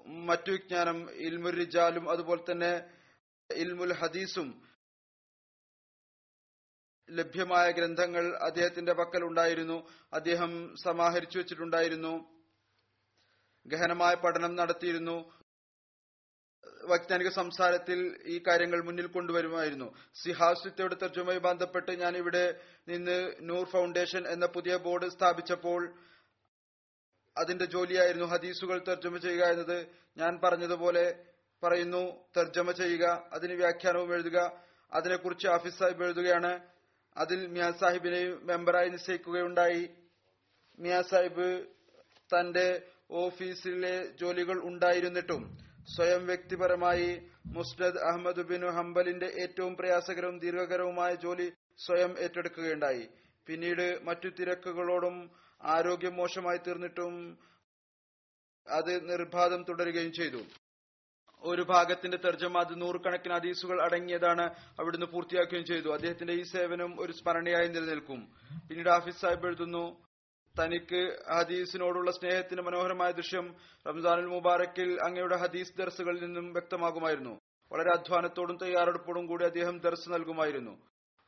[0.08, 3.01] മറ്റു വിജ്ഞാനം ഇൽമുരിജാലും അതുപോലെ തന്നെ
[3.54, 4.72] ഇൽമുൽ ഹദീസും
[7.12, 12.44] ലഭ്യമായ ഗ്രന്ഥങ്ങൾ അദ്ദേഹത്തിന്റെ പക്കൽ ഉണ്ടായിരുന്നു അദ്ദേഹം സമാഹരിച്ചു വെച്ചിട്ടുണ്ടായിരുന്നു.
[13.68, 15.42] ഗഹനമായ പഠനം നടത്തിയിരുന്നു.
[16.84, 19.96] വൈജ്ഞാനിക സംസാരത്തിൽ ഈ കാര്യങ്ങൾ മുന്നിൽ കൊണ്ടുവരുമായിരുന്നു.
[20.14, 26.00] സിഹാസ്യത്തോട് തർജുമായി ബന്ധപ്പെട്ട് ഞാൻ ഇവിടെ നിന്ന് നൂർ ഫൗണ്ടേഷൻ എന്ന പുതിയ ബോർഡ് സ്ഥാപിച്ചപ്പോൾ
[27.38, 29.88] അതിന്റെ ജോലിയായിരുന്നു ഹദീസുകൾ തർജമ ചെയ്യുക എന്നത്.
[30.18, 31.31] ഞാൻ പറഞ്ഞതുപോലെ
[31.63, 34.52] പറയുന്നു തർജമ ചെയ്യുക അതിന് വ്യാഖ്യാനവും എഴുതുക
[34.93, 36.60] അതിനെക്കുറിച്ച് ഹാഫിസ് സാഹിബ് എഴുതുകയാണ്.
[37.17, 39.89] അതിൽ മിയാ സാഹിബിനെ മെമ്പറായി നിശ്ചയിക്കുകയുണ്ടായി.
[40.80, 41.65] മിയാ സാഹിബ്
[42.34, 45.58] തന്റെ ഓഫീസിലെ ജോലികൾ ഉണ്ടായിരുന്നിട്ടും
[45.95, 51.54] സ്വയം വ്യക്തിപരമായി മുസ്നദ് അഹമ്മദ് ബിൻ ഹംബലിന്റെ ഏറ്റവും പ്രയാസകരവും ദീർഘകരവുമായ ജോലി
[51.86, 53.10] സ്വയം ഏറ്റെടുക്കുകയുണ്ടായി.
[53.47, 55.32] പിന്നീട് മറ്റു തിരക്കുകളോടും
[55.63, 57.38] ആരോഗ്യം മോശമായി തീർന്നിട്ടും
[58.67, 60.43] അത് നിർബാധം തുടരുകയും ചെയ്തു.
[61.43, 65.93] ഒരു ഭാഗത്തിന്റെ തർജമ അത് നൂറുകണക്കിന് ഹദീസുകൾ അടങ്ങിയതാണ് അവിടുന്ന് പൂർത്തിയാക്കുകയും ചെയ്തു.
[65.93, 68.34] അദ്ദേഹത്തിന്റെ ഈ സേവനം ഒരു സ്മരണയായി നിലനിൽക്കും.
[68.69, 70.04] പിന്നീട് ഹാഫിസ് സാഹിബ് എഴുതുന്നു
[70.60, 73.56] തനിക്ക് ഹദീസിനോടുള്ള സ്നേഹത്തിന്റെ മനോഹരമായ ദൃശ്യം
[73.88, 77.39] റംസാനുൽ മുബാറക്കിൽ അങ്ങയുടെ ഹദീസ് ദർസുകളിൽ നിന്നും വ്യക്തമാകുമായിരുന്നു.
[77.71, 80.77] വളരെ അധ്വാനത്തോടും തയ്യാറെടുപ്പോടും കൂടി അദ്ദേഹം ദർസ് നൽകുമായിരുന്നു.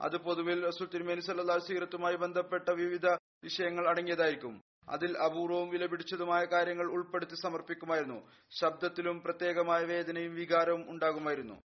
[0.01, 3.05] അത് പൊതുവിൽ റസൂൽ തിരുമേനി സല്ലാ സീറത്തുമായി ബന്ധപ്പെട്ട വിവിധ
[3.43, 4.61] വിഷയങ്ങൾ അടങ്ങിയതായിരിക്കും.
[4.89, 8.31] അതിൽ അപൂർവവും വിലപിടിച്ചതുമായ കാര്യങ്ങൾ ഉൾപ്പെടുത്തി സമർപ്പിക്കുമായിരുന്നു.
[8.61, 11.61] ശബ്ദത്തിലും പ്രത്യേകമായ വേദനയും വികാരവും ഉണ്ടാകുമായിരുന്നു.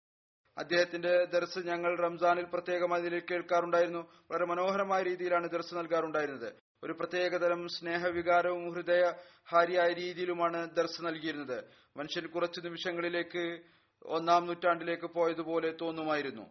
[0.59, 3.99] അദ്ദേഹത്തിന്റെ ദർസ് ഞങ്ങൾ റംസാനിൽ പ്രത്യേകമായ നിലയിൽ കേൾക്കാറുണ്ടായിരുന്നു.
[4.31, 6.53] വളരെ മനോഹരമായ രീതിയിലാണ് ദർസ് നൽകാറുണ്ടായിരുന്നത്.
[6.85, 9.13] ഒരു പ്രത്യേകതരം സ്നേഹവികാരവും ഹൃദയ
[9.53, 11.65] ഹാരിയായ രീതിയിലുമാണ് ദർസ് നൽകിയിരുന്നത്.
[11.97, 13.61] മനുഷ്യൻ കുറച്ചു നിമിഷങ്ങളിലേക്ക്
[14.03, 16.43] ഒന്നാം നൂറ്റാണ്ടിലേക്ക് പോയതുപോലെ തോന്നുമായിരുന്നു.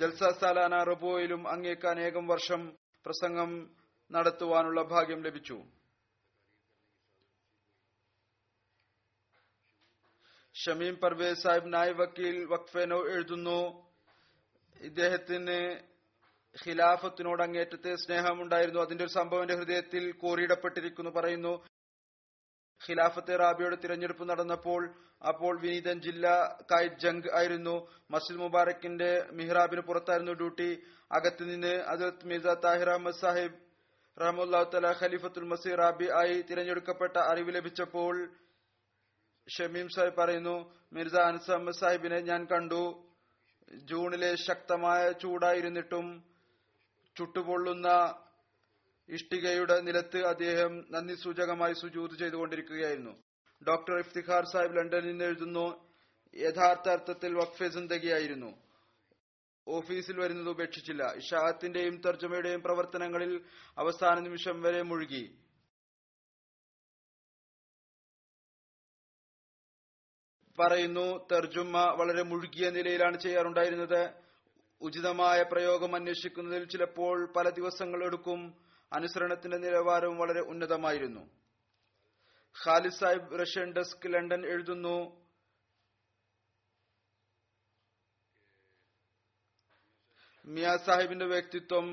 [0.00, 2.72] ജൽസ സാലാന റബോയിലും അങ്ങേക്ക് അനേകം വർഷം
[3.06, 3.70] പ്രസംഗം
[4.12, 5.62] നടത്തുവാനുള്ള ഭാഗ്യം ലഭിച്ചു.
[10.54, 13.84] ഷമീം പർവേസ് സാഹിബ് നായ് വക്കീൽ വക്ഫേനോ എഴുതുന്നു
[14.80, 15.80] ഇദ്ദേഹത്തിന്
[16.66, 18.80] ഖിലാഫത്തിനോട് അങ്ങേറ്റത്തെ സ്നേഹമുണ്ടായിരുന്നു.
[18.80, 21.64] അതിന്റെ ഒരു സംഭവം എന്റെ ഹൃദയത്തിൽ കോറിയിടപ്പെട്ടിരിക്കുന്നു പറയുന്നു
[22.88, 24.94] ഖിലാഫത്തെ റാബിയുടെ തിരഞ്ഞെടുപ്പ് നടന്നപ്പോൾ
[25.28, 26.26] അപ്പോൾ വിനീതൻ ജില്ല
[26.72, 27.88] കായിദ് ജംഗ് ആയിരുന്നു.
[28.10, 30.82] മസ്ജിദ് മുബാറക്കിന്റെ മിഹ്റാബിന് പുറത്തായിരുന്നു ഡ്യൂട്ടി.
[31.12, 33.63] അകത്ത് നിന്ന് അതിർത്ത് മിർസ താഹിർ അഹമ്മദ് സാഹിബ്
[34.20, 38.30] റഹമുല്ലാ തല ഖലീഫത്തുൽ മസീർ റാബി ആയി തിരഞ്ഞെടുക്കപ്പെട്ട അറിവ് ലഭിച്ചപ്പോൾ
[39.56, 43.10] ഷമീം സാഹിബ് പറയുന്നു മിർസ അഹമ്മദ് സാഹിബിനെ ഞാൻ കണ്ടു.
[43.90, 46.06] ജൂണിലെ ശക്തമായ ചൂടായിരുന്നിട്ടും
[47.16, 47.88] ചുട്ടുപൊള്ളുന്ന
[49.08, 53.14] ഇഷ്ടികയുടെ നിലത്ത് അദ്ദേഹം നന്ദി സൂചകമായി സുജൂത് ചെയ്തുകൊണ്ടിരിക്കുകയായിരുന്നു.
[53.68, 55.66] ഡോക്ടർ ഇഫ്തിഖാർ സാഹിബ് ലണ്ടനിൽ എഴുതുന്നു
[56.36, 58.50] യഥാർത്ഥ അർത്ഥത്തിൽ വഖഫെ സിന്ദഗിയായിരുന്നു.
[59.68, 61.12] ഓഫീസിൽ വരുന്നത് ഉപേക്ഷിച്ചില്ല.
[61.12, 63.44] ഇഷാഹത്തിന്റെയും തർജമയുടെയും പ്രവർത്തനങ്ങളിൽ
[63.78, 65.38] അവസാന നിമിഷം വരെ മുഴുകി.
[70.60, 74.12] പറയുന്നു തർജുമ വളരെ മുഴുകിയ നിലയിലാണ് ചെയ്യാറുണ്ടായിരുന്നത്.
[74.80, 78.54] ഉചിതമായ പ്രയോഗം അന്വേഷിക്കുന്നതിൽ ചിലപ്പോൾ പല ദിവസങ്ങൾ എടുക്കും.
[78.92, 81.30] അനുസരണത്തിന്റെ നിലവാരവും വളരെ ഉന്നതമായിരുന്നു.
[82.66, 85.23] Khalid Sahib Russian desk London എഴുതുന്നു
[90.44, 91.86] മിയ സാഹിബിന്റെ വ്യക്തിത്വം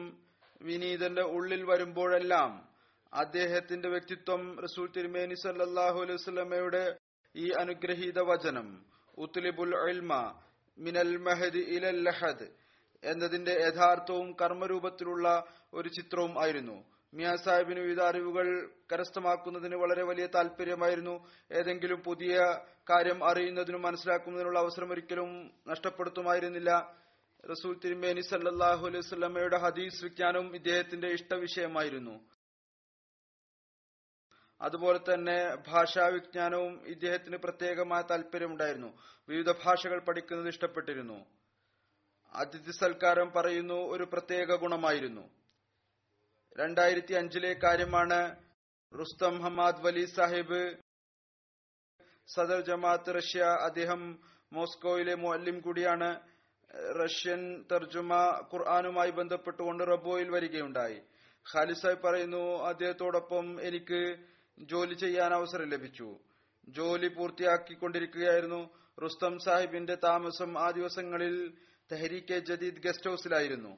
[0.61, 2.51] വിനീതന്റെ ഉള്ളിൽ വരുമ്പോഴെല്ലാം
[3.13, 6.83] അദ്ദേഹത്തിന്റെ വ്യക്തിത്വം റസൂൽ തിരുമേനി സല്ലാഹു അലൈഹി സ്വലമയുടെ
[7.35, 8.67] ഈ അനുഗ്രഹീത വചനം
[9.17, 10.13] ഉത്ലിബുൽ ഇൽമ
[10.77, 12.47] മിനൽ മഹദ് ഇലൽ ലഹദ്
[13.03, 15.27] എന്നതിന്റെ യഥാർത്ഥവും കർമ്മരൂപത്തിലുള്ള
[15.73, 16.77] ഒരു ചിത്രവും ആയിരുന്നു.
[17.13, 18.47] മിയ സാഹിബിന് വിവിധ അറിവുകൾ
[18.91, 21.15] കരസ്ഥമാക്കുന്നതിന് വളരെ വലിയ താല്പര്യമായിരുന്നു
[21.51, 22.35] ഏതെങ്കിലും പുതിയ
[22.89, 25.31] കാര്യം അറിയുന്നതിനും മനസ്സിലാക്കുന്നതിനുള്ള അവസരം ഒരിക്കലും
[25.67, 26.71] നഷ്ടപ്പെടുത്തുമായിരുന്നില്ല.
[27.43, 32.15] റസൂൽ തിരുമേനി സല്ലാഹു അലൈഹി സ്വലമയുടെ ഹദീസ് വിജ്ഞാനവും ഇദ്ദേഹത്തിന്റെ ഇഷ്ടവിഷയമായിരുന്നു
[34.61, 38.89] അതുപോലെ തന്നെ ഭാഷാ വിജ്ഞാനവും ഇദ്ദേഹത്തിന് പ്രത്യേകമായ താല്പര്യമുണ്ടായിരുന്നു
[39.29, 41.17] വിവിധ ഭാഷകൾ പഠിക്കുന്നത് ഇഷ്ടപ്പെട്ടിരുന്നു.
[42.33, 45.25] അതിഥി സൽക്കാരം പറയുന്നു ഒരു പ്രത്യേക ഗുണമായിരുന്നു.
[46.59, 48.19] രണ്ടായിരത്തി അഞ്ചിലെ കാര്യമാണ്
[48.93, 50.61] റുസ്തം ഹമാദ് വലി സാഹിബ്
[52.29, 54.01] സദർ ജമാഅത്ത് റഷ്യ അദ്ദേഹം
[54.51, 56.09] മോസ്കോയിലെ മുഅല്ലിം കൂടിയാണ്.
[56.75, 58.15] റഷ്യൻ തർജുമ
[58.53, 61.01] ഖുർആാനുമായി ബന്ധപ്പെട്ടുകൊണ്ട് റബോയിൽ വരികയുണ്ടായി.
[61.55, 64.15] ഖാലിദ് സാഹിബ് പറയുന്നു അദ്ദേഹത്തോടൊപ്പം എനിക്ക്
[64.59, 66.19] ജോലി ചെയ്യാൻ അവസരം ലഭിച്ചു.
[66.69, 68.69] ജോലി പൂർത്തിയാക്കിക്കൊണ്ടിരിക്കുകയായിരുന്നു.
[69.03, 71.57] റുസ്തം സാഹിബിന്റെ താമസം ആ ദിവസങ്ങളിൽ
[71.91, 73.77] തെഹരീക്കെ ജദീദ് ഗസ്റ്റ് ഹൌസിലായിരുന്നു.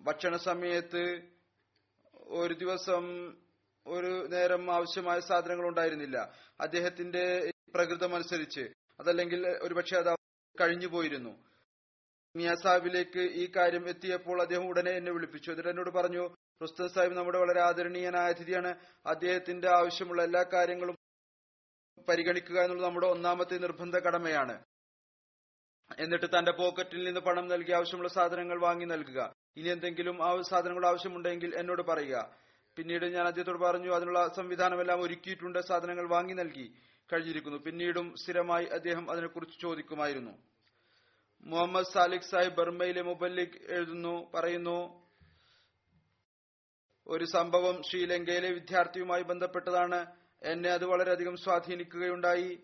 [0.00, 1.20] ഭക്ഷണ സമയത്ത്
[2.14, 3.34] ഒരു ദിവസം
[3.86, 6.34] ഒരു നേരം ആവശ്യമായ സാധനങ്ങൾ ഉണ്ടായിരുന്നില്ല.
[6.60, 8.60] അദ്ദേഹത്തിന്റെ പ്രകൃതമനുസരിച്ച്
[9.00, 10.16] അതല്ലെങ്കിൽ ഒരുപക്ഷെ അത്
[10.60, 11.45] കഴിഞ്ഞു പോയിരുന്നു
[12.36, 15.50] മിയ സാഹിബിലേക്ക് ഈ കാര്യം എത്തിയപ്പോൾ അദ്ദേഹം ഉടനെ എന്നെ വിളിപ്പിച്ചു.
[15.50, 18.74] എന്നിട്ട് എന്നോട് പറഞ്ഞു റുസ്തം സാഹിബ് നമ്മുടെ വളരെ ആദരണീയനായ അതിഥിയാണ്.
[19.06, 20.96] അദ്ദേഹത്തിന്റെ ആവശ്യമുള്ള എല്ലാ കാര്യങ്ങളും
[22.08, 24.64] പരിഗണിക്കുക എന്നുള്ളത് നമ്മുടെ ഒന്നാമത്തെ നിർബന്ധ കടമയാണ്.
[25.98, 29.32] എന്നിട്ട് തന്റെ പോക്കറ്റിൽ നിന്ന് പണം നൽകി ആവശ്യമുള്ള സാധനങ്ങൾ വാങ്ങി നൽകുക.
[29.56, 32.36] ഇനി എന്തെങ്കിലും ആ സാധനങ്ങൾ ആവശ്യമുണ്ടെങ്കിൽ എന്നോട് പറയുക.
[32.76, 35.58] പിന്നീട് ഞാൻ അദ്ദേഹത്തോട് പറഞ്ഞു അതിനുള്ള സംവിധാനമെല്ലാം ഒരുക്കിയിട്ടുണ്ട്.
[35.58, 36.74] സാധനങ്ങൾ വാങ്ങി നൽകി
[37.12, 37.58] കഴിഞ്ഞിരിക്കുന്നു.
[37.58, 40.55] പിന്നീടും സ്ഥിരമായി അദ്ദേഹം അതിനെക്കുറിച്ച് ചോദിക്കുമായിരുന്നു.
[41.46, 45.06] മുഹമ്മദ് സാലിഖ് സാഹിബ് ബർമയിലെ മുബല്ലിഖ് എഴുതുന്നു പറയുന്നു
[47.06, 50.06] ഒരു സംഭവം ശ്രീലങ്കയിലെ വിദ്യാർത്ഥിയുമായി ബന്ധപ്പെട്ടതാണ്.
[50.42, 52.58] എന്നെ അത് വളരെയധികം സ്വാധീനിക്കുകയുണ്ടായി.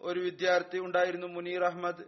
[0.00, 2.04] ഒരു വിദ്യാർത്ഥി ഉണ്ടായിരുന്നു മുനീർ അഹമ്മദ്.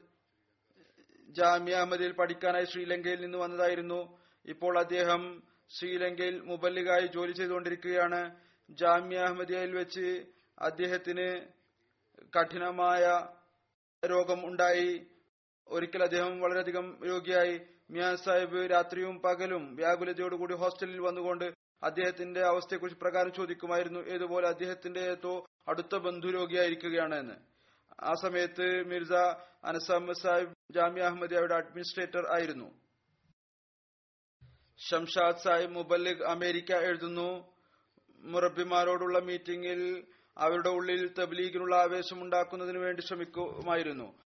[1.29, 4.19] ജാമ്യ അഹമ്മദിൽ പഠിക്കാനായി ശ്രീലങ്കയിൽ നിന്ന് വന്നതായിരുന്നു.
[4.45, 8.37] ഇപ്പോൾ അദ്ദേഹം ശ്രീലങ്കയിൽ മുബല്ലിഗായി ജോലി ചെയ്തുകൊണ്ടിരിക്കുകയാണ്.
[8.71, 10.25] ജാമ്യ അഹമ്മദിയയിൽ വെച്ച്
[10.59, 11.47] അദ്ദേഹത്തിന്
[12.39, 13.27] കഠിനമായ
[14.07, 15.07] രോഗം ഉണ്ടായി.
[15.69, 21.45] ഒരിക്കൽ അദ്ദേഹം വളരെയധികം രോഗിയായി മിയാൻ സാഹിബ് രാത്രിയും പകലും വ്യാകുലതയോടുകൂടി ഹോസ്റ്റലിൽ വന്നുകൊണ്ട്
[21.83, 27.37] അദ്ദേഹത്തിന്റെ അവസ്ഥയെക്കുറിച്ച് പ്രകാരം ചോദിക്കുമായിരുന്നു ഏതുപോലെ അദ്ദേഹത്തിന്റെ ഏതോ അടുത്ത ബന്ധു രോഗിയായിരിക്കുകയാണ് എന്ന്?
[28.03, 29.13] ആ സമയത്ത് മിർസ
[29.65, 32.69] അനസ് സാഹിബ് ജാമ്യ അഹമ്മദിയയുടെ അഡ്മിനിസ്ട്രേറ്റർ ആയിരുന്നു.
[34.89, 37.29] ഷംഷാദ് സാഹിബ് മുബല്ലിഖ് അമേരിക്ക എഴുതുന്നു
[38.19, 40.05] മുറബിമാരോടുള്ള മീറ്റിംഗിൽ
[40.39, 44.24] അവരുടെ ഉള്ളിൽ തബ്ലീഗിനുള്ള ആവേശം ഉണ്ടാക്കുന്നതിന് വേണ്ടി ശ്രമിക്കുമായിരുന്നു.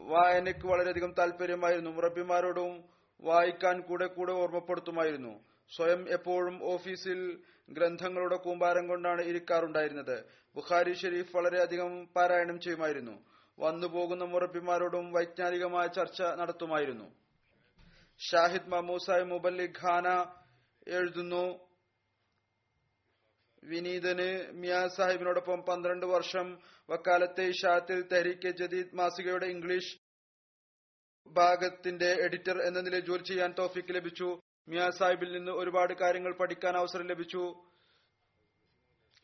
[0.00, 1.90] വായനയ്ക്ക് വളരെയധികം താല്പര്യമായിരുന്നു.
[1.90, 2.84] മുറബിമാരോടും
[3.22, 5.40] വായിക്കാൻ കൂടെ കൂടെ ഓർമ്മപ്പെടുത്തുമായിരുന്നു.
[5.76, 10.24] സ്വയം എപ്പോഴും ഓഫീസിൽ ഗ്രന്ഥങ്ങളുടെ കൂമ്പാരം കൊണ്ടാണ് ഇരിക്കാറുണ്ടായിരുന്നത്.
[10.54, 13.24] ബുഖാരി ഷെരീഫ് വളരെയധികം പാരായണം ചെയ്യുമായിരുന്നു.
[13.58, 17.14] വന്നുപോകുന്ന മുറബിമാരോടും വൈജ്ഞാനികമായ ചർച്ച നടത്തുമായിരുന്നു.
[18.30, 20.26] ഷാഹിദ് മമൂസായ് മുബല്ലിഖ് ഖാന
[20.88, 21.71] എഴുതുന്നു
[23.64, 26.58] വിനീതന് മിയാ സാഹിബിനോടൊപ്പം പന്ത്രണ്ട് വർഷം
[26.90, 29.98] വക്കാലത്തെ ഇഷാത്തിൽ തെഹ്രീക്കെ ജദീദ് മാസികയുടെ ഇംഗ്ലീഷ്
[31.26, 34.40] ഭാഗത്തിന്റെ എഡിറ്റർ എന്ന നിലയിൽ ജോലി ചെയ്യാൻ തോഫിക്ക് ലഭിച്ചു.
[34.68, 37.54] മിയാ സാഹിബിൽ നിന്ന് ഒരുപാട് കാര്യങ്ങൾ പഠിക്കാൻ അവസരം ലഭിച്ചു.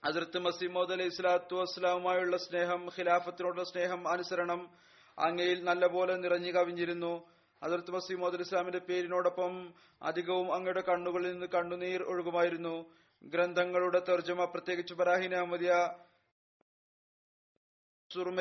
[0.05, 4.71] അതിർത്ത് മസീമോദ് അലൈഹി സ്വലാത്തു വസ്സലാമുമായുള്ള സ്നേഹം ഖിലാഫത്തിനോടുള്ള സ്നേഹം അനുസരണം
[5.19, 7.29] അങ്ങയിൽ നല്ലപോലെ നിറഞ്ഞു കവിഞ്ഞിരുന്നു.
[7.63, 12.95] അതിർത്ത് മസീമോദ് ഇസ്ലാമിന്റെ പേരിനോടൊപ്പം അധികവും അങ്ങയുടെ കണ്ണുകളിൽ നിന്ന് കണ്ണുനീർ ഒഴുകുമായിരുന്നു.
[13.23, 15.73] ഗ്രന്ഥങ്ങളുടെ തർജമ പ്രത്യേകിച്ച് ബറാഹിൻ അഹമ്മദിയ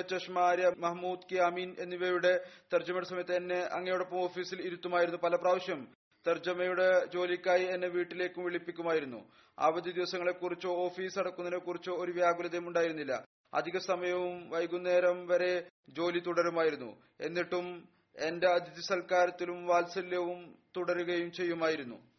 [0.02, 5.88] ചഷ്മാര്യ മഹ്മൂദ് കി അമീൻ എന്നിവയുടെ തർജമയുടെ സമയത്ത് എന്നെ അങ്ങയോടൊപ്പം ഓഫീസിൽ ഇരുത്തുമായിരുന്നു പല പ്രാവശ്യം.
[6.28, 9.32] തർജമയുടെ ജോലിക്കായി എന്നെ വീട്ടിലേക്കും വിളിപ്പിക്കുമായിരുന്നു.
[9.60, 13.26] അവധി ദിവസങ്ങളെക്കുറിച്ചോ ഓഫീസ് അടക്കുന്നതിനെക്കുറിച്ചോ ഒരു വ്യാകുലതയും ഉണ്ടായിരുന്നില്ല.
[13.54, 17.02] അധിക സമയവും വൈകുന്നേരം വരെ ജോലി തുടരുമായിരുന്നു.
[17.22, 22.17] എന്നിട്ടും എന്റെ അതിഥി സൽക്കാരത്തിലും വാത്സല്യവും തുടരുകയും ചെയ്യുമായിരുന്നു.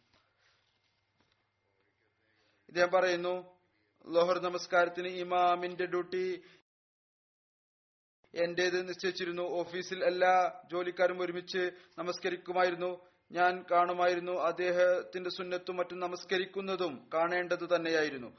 [2.69, 3.59] ഇദ്ദേഹം പറയുന്നു
[4.07, 6.43] ലോഹർ നമസ്കാരത്തിന് ഇമാമിന്റെ ഡ്യൂട്ടി
[8.33, 9.43] എന്റേത് നിശ്ചയിച്ചിരുന്നു.
[9.43, 13.09] ഓഫീസിൽ എല്ലാ ജോലിക്കാരും ഒരുമിച്ച് നമസ്കരിക്കുമായിരുന്നു.
[13.31, 18.37] ഞാൻ കാണുമായിരുന്നു അദ്ദേഹത്തിന്റെ സുന്നത്തും മറ്റും നമസ്കരിക്കുന്നതും കാണേണ്ടത് തന്നെയായിരുന്നു.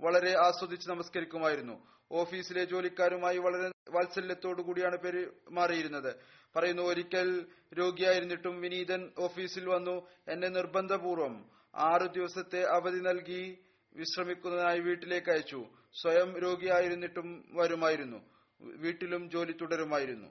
[0.00, 1.86] വളരെ ആസ്വദിച്ച് നമസ്കരിക്കുമായിരുന്നു.
[2.12, 6.16] ഓഫീസിലെ ജോലിക്കാരുമായി വളരെ വാത്സല്യത്തോടു കൂടിയാണ് പെരുമാറിയിരുന്നത്
[6.56, 7.46] പറയുന്നു ഒരിക്കൽ
[7.78, 10.08] രോഗിയായിരുന്നിട്ടും വിനീതൻ ഓഫീസിൽ വന്നു.
[10.28, 13.58] എന്നെ നിർബന്ധപൂർവം ആറു ദിവസത്തെ അവധി നൽകി
[13.96, 15.64] വിശ്രമിക്കുന്നതിനായി വീട്ടിലേക്ക് അയച്ചു.
[16.02, 18.30] സ്വയം രോഗിയായിരുന്നിട്ടും വരുമായിരുന്നു.
[18.60, 20.28] വീട്ടിലും ജോലി തുടരുമായിരുന്നു.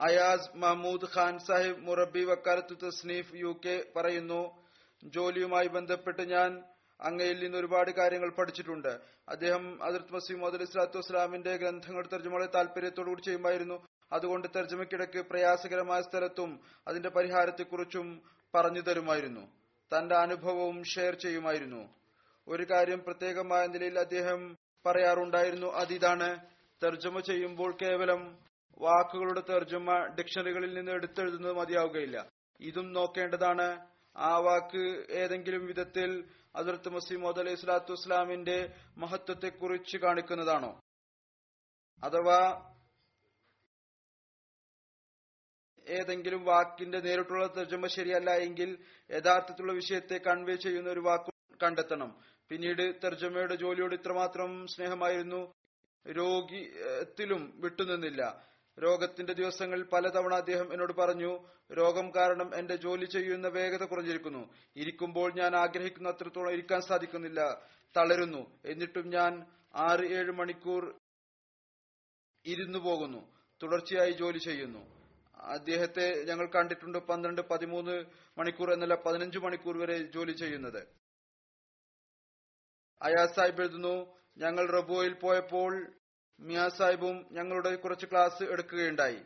[0.00, 4.66] അയാസ് മഹ്മൂദ് ഖാൻ സാഹിബ് മുറബി വക്കാലത്ത് തസ്നീഫ് യു കെ പറയുന്നു
[5.04, 6.62] ജോലിയുമായി ബന്ധപ്പെട്ട് ഞാൻ
[7.00, 9.00] അങ്ങയിൽ നിന്ന് ഒരുപാട് കാര്യങ്ങൾ പഠിച്ചിട്ടുണ്ട്.
[9.28, 13.86] അദ്ദേഹം അതിർത്ത് മസീം അലി സ്വലാത്തു വസ്സലാമിന്റെ ഗ്രന്ഥങ്ങൾ തർജമകളെ താല്പര്യത്തോടുകൂടി ചെയ്യുമായിരുന്നു.
[14.12, 18.22] അതുകൊണ്ട് തർജമയ്ക്കിടയ്ക്ക് പ്രയാസകരമായ സ്ഥലത്തും അതിന്റെ പരിഹാരത്തെക്കുറിച്ചും
[18.54, 19.40] പറഞ്ഞു തരുമായിരുന്നു.
[19.98, 21.94] തന്റെ അനുഭവവും ഷെയർ ചെയ്യുമായിരുന്നു.
[22.48, 25.66] ഒരു കാര്യം പ്രത്യേകമായ നിലയിൽ അദ്ദേഹം പറയാറുണ്ടായിരുന്നു.
[25.66, 26.46] അതിതാണ്
[26.84, 28.38] തർജമ ചെയ്യുമ്പോൾ കേവലം
[28.78, 32.28] വാക്കുകളുടെ തർജമ ഡിക്ഷണറികളിൽ നിന്ന് എടുത്തെഴുതുന്നത് മതിയാവുകയില്ല.
[32.60, 33.86] ഇതും നോക്കേണ്ടതാണ്.
[34.16, 36.24] ആ വാക്ക് ഏതെങ്കിലും വിധത്തിൽ
[36.56, 40.80] അതിർത്ത് മസീമോദ് അലൈഹി സ്വലാത്തു വസ്ലാമിന്റെ മഹത്വത്തെക്കുറിച്ച് കാണിക്കുന്നതാണോ?
[42.04, 42.70] അഥവാ
[45.90, 48.78] ഏതെങ്കിലും വാക്കിന്റെ നേരിട്ടുള്ള തർജമ ശരിയല്ല എങ്കിൽ
[49.10, 52.18] യഥാർത്ഥത്തിലുള്ള വിഷയത്തെ കൺവേ ചെയ്യുന്ന ഒരു വാക്ക് കണ്ടെത്തണം.
[52.48, 55.52] പിന്നീട് തർജമയുടെ ജോലിയോട് ഇത്രമാത്രം സ്നേഹമായിരുന്നു.
[56.08, 58.50] രോഗിത്തിലും വിട്ടുനിന്നില്ല.
[58.82, 64.54] രോഗത്തിന്റെ ദിവസങ്ങളിൽ പലതവണ അദ്ദേഹം എന്നോട് പറഞ്ഞു രോഗം കാരണം എന്റെ ജോലി ചെയ്യുന്ന വേഗത കുറഞ്ഞിരിക്കുന്നു.
[64.76, 67.62] ഇരിക്കുമ്പോൾ ഞാൻ ആഗ്രഹിക്കുന്ന അത്രത്തോളം ഇരിക്കാൻ സാധിക്കുന്നില്ല.
[67.96, 68.58] തളരുന്നു.
[68.64, 70.94] എന്നിട്ടും ഞാൻ ആറ് ഏഴ് മണിക്കൂർ
[72.46, 73.32] ഇരുന്നു പോകുന്നു.
[73.62, 74.99] തുടർച്ചയായി ജോലി ചെയ്യുന്നു.
[75.42, 78.04] അദ്ദേഹത്തെ ഞങ്ങൾ കണ്ടിട്ടുണ്ട് പന്ത്രണ്ട് പതിമൂന്ന്
[78.38, 80.86] മണിക്കൂർ എന്നല്ല പതിനഞ്ച് മണിക്കൂർ വരെ ജോലി ചെയ്യുന്നത്.
[83.02, 85.92] അയാസ് സാഹിബ് എഴുതുന്നു ഞങ്ങൾ റബുവയിൽ പോയപ്പോൾ
[86.40, 89.22] മിയാ സാഹിബും ഞങ്ങളുടെ കുറച്ച് ക്ലാസ് എടുക്കുകയുണ്ടായി.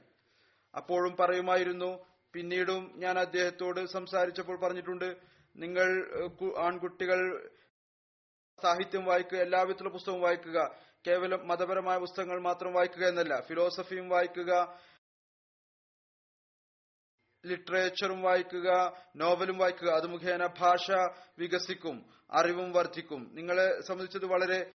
[0.77, 5.17] അപ്പോഴും പറയുമായിരുന്നു പിന്നീടും ഞാൻ അദ്ദേഹത്തോട് സംസാരിച്ചപ്പോൾ പറഞ്ഞിട്ടുണ്ട്
[5.57, 5.89] നിങ്ങൾ
[6.59, 7.51] ആൺകുട്ടികൾ
[8.63, 10.77] സാഹിത്യം വായിക്കുക എല്ലാവിധത്തിലുള്ള പുസ്തകവും വായിക്കുക.
[11.07, 14.81] കേവലം മതപരമായ പുസ്തകങ്ങൾ മാത്രം വായിക്കുക എന്നല്ല ഫിലോസഫിയും വായിക്കുക
[17.47, 20.91] ലിറ്ററേച്ചറും വായിക്കുക നോവലും വായിക്കുക അത് മുഖേന ഭാഷ
[21.39, 23.31] വികസിക്കും അറിവും വർദ്ധിക്കും.
[23.35, 24.73] നിങ്ങളെ സംബന്ധിച്ചത് വളരെ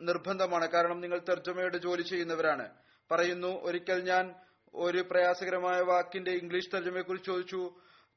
[0.00, 0.68] നിർബന്ധമാണ്.
[0.68, 2.68] കാരണം നിങ്ങൾ തർജമയുടെ ജോലി ചെയ്യുന്നവരാണ്.
[3.10, 4.34] പറയുന്നു ഒരിക്കൽ ഞാൻ
[4.74, 7.74] ഒരു പ്രയാസകരമായ വാക്കിന്റെ ഇംഗ്ലീഷ് തർജമയെക്കുറിച്ച് ചോദിച്ചു.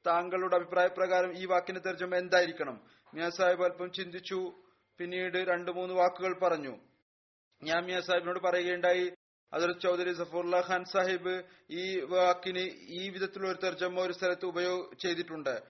[0.07, 2.81] താങ്കളുടെ അഭിപ്രായ പ്രകാരം ഈ വാക്കിന്റെ തർജമ എന്തായിരിക്കണം?
[3.13, 4.53] മിയാ സാഹിബ് അല്പം ചിന്തിച്ചു.
[4.97, 6.77] പിന്നീട് രണ്ടു മൂന്ന് വാക്കുകൾ പറഞ്ഞു.
[7.63, 9.11] ഞാൻ മിയാ സാഹിബിനോട് പറയുകയുണ്ടായി
[9.53, 15.63] അതിൽ ചൗധരി സഫറുല്ല ഖാൻ സാഹിബ് ഈ വാക്കിന് ഈ വിധത്തിലുള്ള ഒരു തർജമ ഒരു സ്ഥലത്ത് ഉപയോഗ ചെയ്തിട്ടുണ്ട്.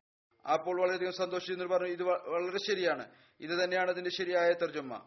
[0.53, 1.87] അപ്പോൾ വളരെയധികം സന്തോഷിച്ചു പറഞ്ഞു.
[1.87, 3.11] ഇത് വളരെ ശരിയാണ്.
[3.39, 5.01] ഇത് തന്നെയാണ് അതിന്റെ ശരിയായ തർജമ.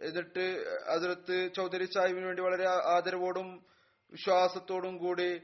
[0.00, 3.66] എന്നിട്ട് അതിർത്ത് ചൗധരി സാഹിബിന് വേണ്ടി വളരെ ആദരവോടും
[4.10, 5.40] വിശ്വാസത്തോടും കൂടി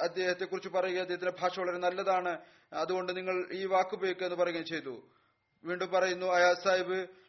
[0.00, 2.40] അദ്ദേഹത്തെ കുറിച്ച് പറയുക അദ്ദേഹത്തിന്റെ ഭാഷ വളരെ നല്ലതാണ്.
[2.72, 5.08] അതുകൊണ്ട് നിങ്ങൾ ഈ വാക്ക് ഉപയോഗിക്കുക എന്ന് പറയുകയും ചെയ്തു.
[5.64, 7.25] വീണ്ടും പറയുന്നു അയാസ് സാഹിബ്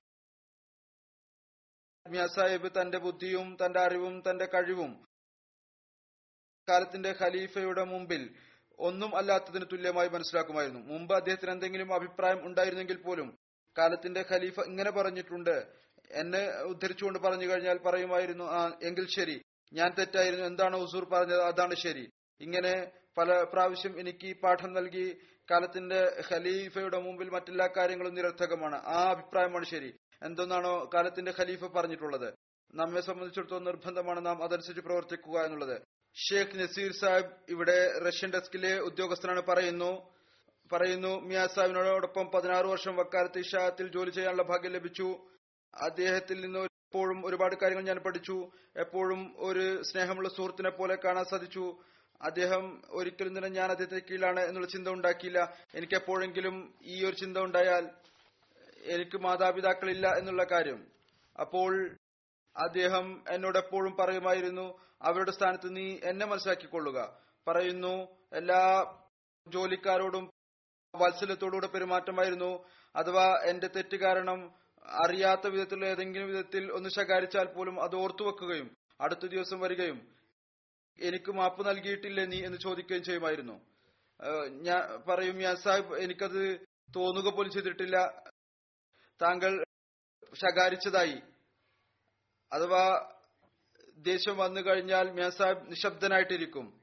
[2.07, 5.07] മിയാ സാഹിബ് തന്റെ ബുദ്ധിയും തന്റെ അറിവും തന്റെ കഴിവും
[6.69, 8.35] കാലത്തിന്റെ ഖലീഫയുടെ മുമ്പിൽ
[8.79, 10.79] ഒന്നും അല്ലാത്തതിന് തുല്യമായി മനസ്സിലാക്കുമായിരുന്നു.
[10.79, 13.37] മുമ്പ് അദ്ദേഹത്തിന് എന്തെങ്കിലും അഭിപ്രായം ഉണ്ടായിരുന്നെങ്കിൽ പോലും
[13.77, 15.55] കാലത്തിന്റെ ഖലീഫ ഇങ്ങനെ പറഞ്ഞിട്ടുണ്ട്.
[16.11, 19.41] എന്നെ ഉദ്ധരിച്ചുകൊണ്ട് പറഞ്ഞു കഴിഞ്ഞാൽ പറയുമായിരുന്നു ആ എങ്കിൽ ശരി.
[19.73, 20.45] ഞാൻ തെറ്റായിരുന്നു.
[20.45, 21.41] എന്താണ് ഹുസൂർ പറഞ്ഞത്?
[21.41, 22.09] അതാണ് ശരി.
[22.41, 25.21] ഇങ്ങനെ പല പ്രാവശ്യം എനിക്ക് പാഠം നൽകി
[25.51, 28.75] കാലത്തിന്റെ ഖലീഫയുടെ മുമ്പിൽ മറ്റെല്ലാ കാര്യങ്ങളും നിരർത്ഥകമാണ്.
[28.75, 29.93] ആ അഭിപ്രായമാണ് ശരി.
[30.23, 32.33] എന്തെന്നാണോ കാലത്തിന്റെ ഖലീഫ പറഞ്ഞിട്ടുള്ളത്.
[32.75, 35.81] നമ്മെ സംബന്ധിച്ചിടത്തോളം നിർബന്ധമാണ് നാം അതനുസരിച്ച് പ്രവർത്തിക്കുക എന്നുള്ളത്.
[36.15, 39.41] ഷേഖ് നസീർ സാഹിബ് ഇവിടെ റഷ്യൻ ഡെസ്കിലെ ഉദ്യോഗസ്ഥനാണ്.
[39.41, 40.13] പറയുന്നു
[40.71, 45.27] പറയുന്നു മിയാ സാഹിബിനോടൊപ്പം പതിനാറ് വർഷം വക്കാലത്ത് ഇഷാത്തിൽ ജോലി ചെയ്യാനുള്ള ഭാഗ്യം ലഭിച്ചു.
[45.81, 48.51] അദ്ദേഹത്തിൽ നിന്ന് എപ്പോഴും ഒരുപാട് കാര്യങ്ങൾ ഞാൻ പഠിച്ചു.
[48.77, 51.77] എപ്പോഴും ഒരു സ്നേഹമുള്ള സുഹൃത്തിനെ പോലെ കാണാൻ സാധിച്ചു.
[52.21, 55.57] അദ്ദേഹം ഒരിക്കലും തന്നെ ഞാൻ അദ്ദേഹത്തിന് കീഴിലാണ് എന്നുള്ള ചിന്ത ഉണ്ടാക്കിയില്ല.
[55.75, 57.89] എനിക്ക് എപ്പോഴെങ്കിലും ഈ ഒരു ചിന്ത ഉണ്ടായാൽ
[58.95, 60.79] എനിക്ക് മാതാപിതാക്കളില്ല എന്നുള്ള കാര്യം.
[61.39, 61.71] അപ്പോൾ
[62.55, 64.67] അദ്ദേഹം എന്നോട് എപ്പോഴും പറയുമായിരുന്നു
[65.01, 66.99] അവരുടെ സ്ഥാനത്ത് നീ എന്നെ മനസ്സിലാക്കിക്കൊള്ളുക.
[67.47, 67.93] പറയുന്നു
[68.33, 68.61] എല്ലാ
[69.47, 70.25] ജോലിക്കാരോടും
[70.93, 72.51] വാത്സല്യത്തോടുകൂടെ പെരുമാറ്റമായിരുന്നു.
[72.95, 74.39] അഥവാ എന്റെ തെറ്റ് കാരണം
[75.03, 78.67] അറിയാത്ത വിധത്തിലുള്ള ഏതെങ്കിലും വിധത്തിൽ ഒന്ന് ശകാരിച്ചാൽ പോലും അത് ഓർത്തു വെക്കുകയും
[79.01, 79.99] അടുത്ത ദിവസം വരികയും
[80.99, 83.55] എനിക്ക് മാപ്പ് നൽകിയിട്ടില്ലേ നീ എന്ന് ചോദിക്കുകയും ചെയ്യുമായിരുന്നു.
[84.67, 86.41] ഞാൻ പറയും യാ സാഹിബ് എനിക്കത്
[86.95, 87.97] തോന്നുക പോലും ചെയ്തിട്ടില്ല.
[89.21, 89.63] താങ്കൾ
[90.33, 91.21] ശകാരിച്ചതായി.
[92.51, 93.13] അഥവാ
[93.97, 96.81] ദേഷ്യം വന്നു കഴിഞ്ഞാൽ മിയാ സാഹിബ് നിശബ്ദനായിട്ടിരിക്കും.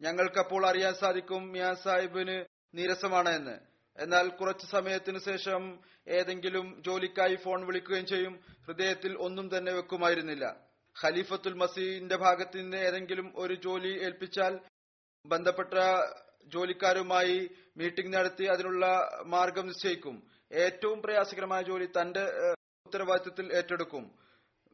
[0.00, 3.58] ഞങ്ങൾക്കപ്പോൾ അറിയാൻ സാധിക്കും മിയാ സാഹിബിന് നീരസമാണ് എന്ന്.
[3.98, 5.78] എന്നാൽ കുറച്ചു സമയത്തിനു ശേഷം
[6.08, 8.44] ഏതെങ്കിലും ജോലിക്കായി ഫോൺ വിളിക്കുകയും ചെയ്യും.
[8.66, 10.56] ഹൃദയത്തിൽ ഒന്നും തന്നെ വെക്കുമായിരുന്നില്ല.
[11.02, 14.60] ഖലീഫത്തുൽ മസീന്റെ ഭാഗത്ത് നിന്ന് ഏതെങ്കിലും ഒരു ജോലി ഏൽപ്പിച്ചാൽ
[15.26, 15.74] ബന്ധപ്പെട്ട
[16.44, 20.41] ജോലിക്കാരുമായി മീറ്റിംഗ് നടത്തി അതിനുള്ള മാർഗം നിശ്ചയിക്കും.
[20.52, 22.24] ഏറ്റവും പ്രയാസകരമായ ജോലി തന്റെ
[22.86, 24.04] ഉത്തരവാദിത്വത്തിൽ ഏറ്റെടുക്കും.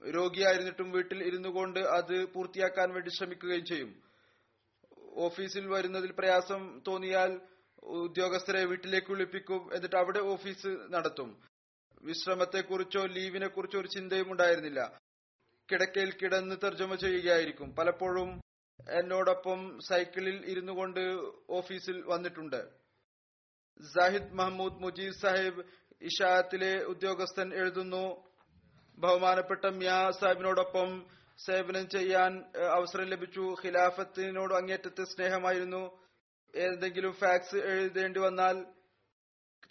[0.03, 4.03] രോഗിയായിരുന്നിട്ടും വീട്ടിൽ ഇരുന്നു കൊണ്ട് അത് പൂർത്തിയാക്കാൻ വേണ്ടി ശ്രമിക്കുകയും ചെയ്യും.
[5.26, 7.41] ഓഫീസിൽ വരുന്നതിൽ പ്രയാസം തോന്നിയാൽ
[7.83, 11.31] ഉദ്യോഗസ്ഥരെ വീട്ടിലേക്ക് വിളിപ്പിക്കും എന്നിട്ട് അവിടെ ഓഫീസ് നടത്തും.
[12.03, 15.01] വിശ്രമത്തെക്കുറിച്ചോ ലീവിനെ കുറിച്ചോ ഒരു ചിന്തയും ഉണ്ടായിരുന്നില്ല.
[15.68, 17.76] കിടക്കയിൽ കിടന്ന് തർജമ ചെയ്യുകയായിരിക്കും.
[17.76, 18.41] പലപ്പോഴും
[18.99, 21.01] എന്നോടൊപ്പം സൈക്കിളിൽ ഇരുന്നു കൊണ്ട്
[21.51, 22.61] ഓഫീസിൽ വന്നിട്ടുണ്ട്.
[23.83, 25.64] സാഹിദ് മഹമ്മൂദ് മുജീബ് സാഹിബ്
[26.03, 28.24] ഇഷായത്തിലെ ഉദ്യോഗസ്ഥൻ എഴുതുന്നു.
[28.99, 31.07] ബഹുമാനപ്പെട്ട മിയാ സാഹിബിനോടൊപ്പം
[31.47, 33.55] സേവനം ചെയ്യാൻ അവസരം ലഭിച്ചു.
[33.64, 35.99] ഖിലാഫത്തിനോട് അങ്ങേറ്റത്തെ സ്നേഹമായിരുന്നു.
[36.57, 38.66] ഏതെങ്കിലും ഫാക്സ് എഴുതേണ്ടി വന്നാൽ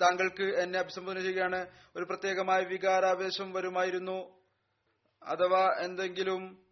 [0.01, 1.67] താങ്കൾക്ക് എന്നെ അഭിസംബോധന ചെയ്യുകയാണ്.
[1.95, 4.41] ഒരു പ്രത്യേകമായ വികാരാവേശം വരുമായിരുന്നു.
[5.23, 6.65] അഥവാ എന്തെങ്കിലും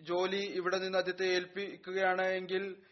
[0.00, 2.82] ജോലി ഇവിടെ നിന്ന് അദ്ദേഹത്തെ ഏൽപ്പിക്കുകയാണ് എങ്കിൽ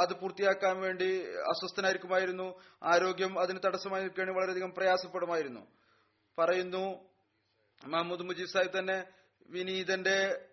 [0.00, 1.08] അത് പൂർത്തിയാക്കാൻ വേണ്ടി
[1.52, 2.60] അസ്വസ്ഥനായിരിക്കുമായിരുന്നു.
[2.82, 5.66] ആരോഗ്യം അതിന് തടസ്സമായി നിൽക്കുകയാണ് വളരെയധികം പ്രയാസപ്പെടുമായിരുന്നു.
[6.38, 6.84] പറയുന്നു
[7.86, 9.04] മഹമ്മൂദ് മുജീബ് സാഹിബ് തന്നെ
[9.50, 10.48] വിനീതന്റെ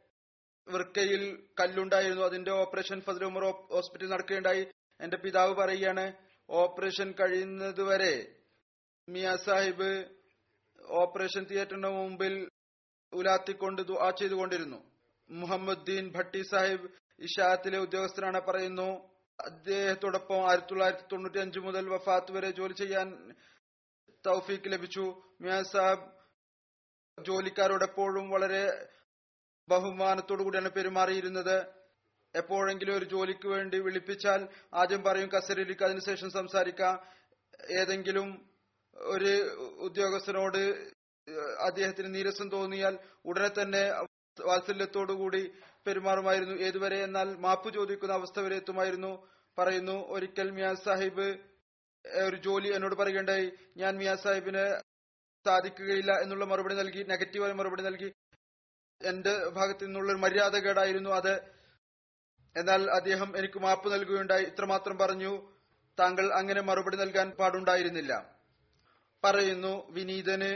[0.67, 2.21] വൃക്കയിൽ കല്ലുണ്ടായിരുന്നു.
[2.21, 4.67] അതിന്റെ ഓപ്പറേഷൻ ഫസൽ ഉമർ ഹോസ്പിറ്റലിൽ നടക്കുകയുണ്ടായി.
[5.01, 6.13] എന്റെ പിതാവ് പറയുകയാണ്
[6.49, 8.13] ഓപ്പറേഷൻ കഴിയുന്നതുവരെ
[9.09, 10.05] മിയ സാഹിബ്
[10.89, 12.49] ഓപ്പറേഷൻ തിയേറ്ററിന് മുമ്പിൽ
[13.13, 14.79] ഉലാത്തിക്കൊണ്ട് ദുആ ചെയ്തുകൊണ്ടിരുന്നു.
[15.29, 18.89] മുഹമ്മദ് ദീൻ ഭട്ടി സാഹിബ് ഇഷാത്തിലെ ഉദ്യോഗസ്ഥനാണ് പറയുന്നു
[19.47, 23.07] അദ്ദേഹത്തോടൊപ്പം ആയിരത്തി തൊള്ളായിരത്തി തൊണ്ണൂറ്റി അഞ്ച് മുതൽ വഫാത്ത് വരെ ജോലി ചെയ്യാൻ
[24.27, 25.05] തൗഫീക്ക് ലഭിച്ചു.
[25.41, 26.07] മിയാൻ സാഹിബ്
[27.17, 28.63] ജോലിക്കാരോട് എപ്പോഴും വളരെ
[29.69, 31.57] ബഹുമാനത്തോടു കൂടിയാണ് പെരുമാറിയിരുന്നത്.
[32.35, 34.41] എപ്പോഴെങ്കിലും ഒരു ജോലിക്ക് വേണ്ടി വിളിപ്പിച്ചാൽ
[34.73, 36.95] ആദ്യം പറയും കസേരയിലേക്ക് അതിനുശേഷം സംസാരിക്കാം.
[37.79, 38.27] ഏതെങ്കിലും
[38.95, 39.31] ഒരു
[39.87, 40.61] ഉദ്യോഗസ്ഥനോട്
[41.67, 43.81] അദ്ദേഹത്തിന് നീരസം തോന്നിയാൽ ഉടനെ തന്നെ
[44.45, 45.51] വാത്സല്യത്തോടുകൂടി
[45.87, 46.55] പെരുമാറുമായിരുന്നു.
[46.55, 49.27] ഏതുവരെ എന്നാൽ മാപ്പ് ചോദിക്കുന്ന അവസ്ഥ വരെ എത്തുമായിരുന്നു
[49.57, 51.37] പറയുന്നു ഒരിക്കൽ മിയാൻ സാഹിബ്
[52.25, 54.81] ഒരു ജോലി എന്നോട് പറയുകയുണ്ടായി ഞാൻ മിയാ സാഹിബിന്
[55.45, 58.13] സാധിക്കുകയില്ല എന്നുള്ള മറുപടി നൽകി നെഗറ്റീവായ മറുപടി നൽകി.
[59.01, 61.33] എന്റെ ഭാഗത്തു നിന്നുള്ള ഒരു മര്യാദകേടായിരുന്നു അത്.
[62.57, 64.43] എന്നാൽ അദ്ദേഹം എനിക്ക് മാപ്പ് നൽകുകയുണ്ടായി.
[64.43, 65.51] ഇത്രമാത്രം പറഞ്ഞു.
[65.99, 68.35] താങ്കൾ അങ്ങനെ മറുപടി നൽകാൻ പാടുണ്ടായിരുന്നില്ല.
[69.23, 70.51] പറയുന്നു വിനീതന്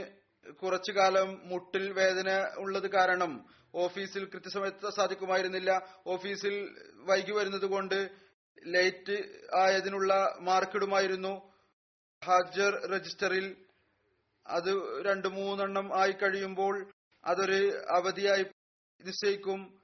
[0.51, 3.45] കുറച്ചു കാലം മുട്ടിൽ വേദന ഉള്ളത് കാരണം
[3.75, 5.95] ഓഫീസിൽ കൃത്യസമയത്ത് സാധിക്കുമായിരുന്നില്ല.
[6.07, 8.09] ഓഫീസിൽ വൈകി വരുന്നത് കൊണ്ട്
[8.65, 9.23] ലേറ്റ്
[9.55, 11.51] ആയതിനുള്ള മാർക്കിടുമായിരുന്നു.
[12.25, 13.55] ഹാജർ രജിസ്റ്ററിൽ
[14.47, 16.91] അത് രണ്ടു മൂന്നെണ്ണം ആയി കഴിയുമ്പോൾ
[17.25, 18.45] അതൊരു അവധിയായി
[19.03, 19.81] നിശ്ചയിക്കും.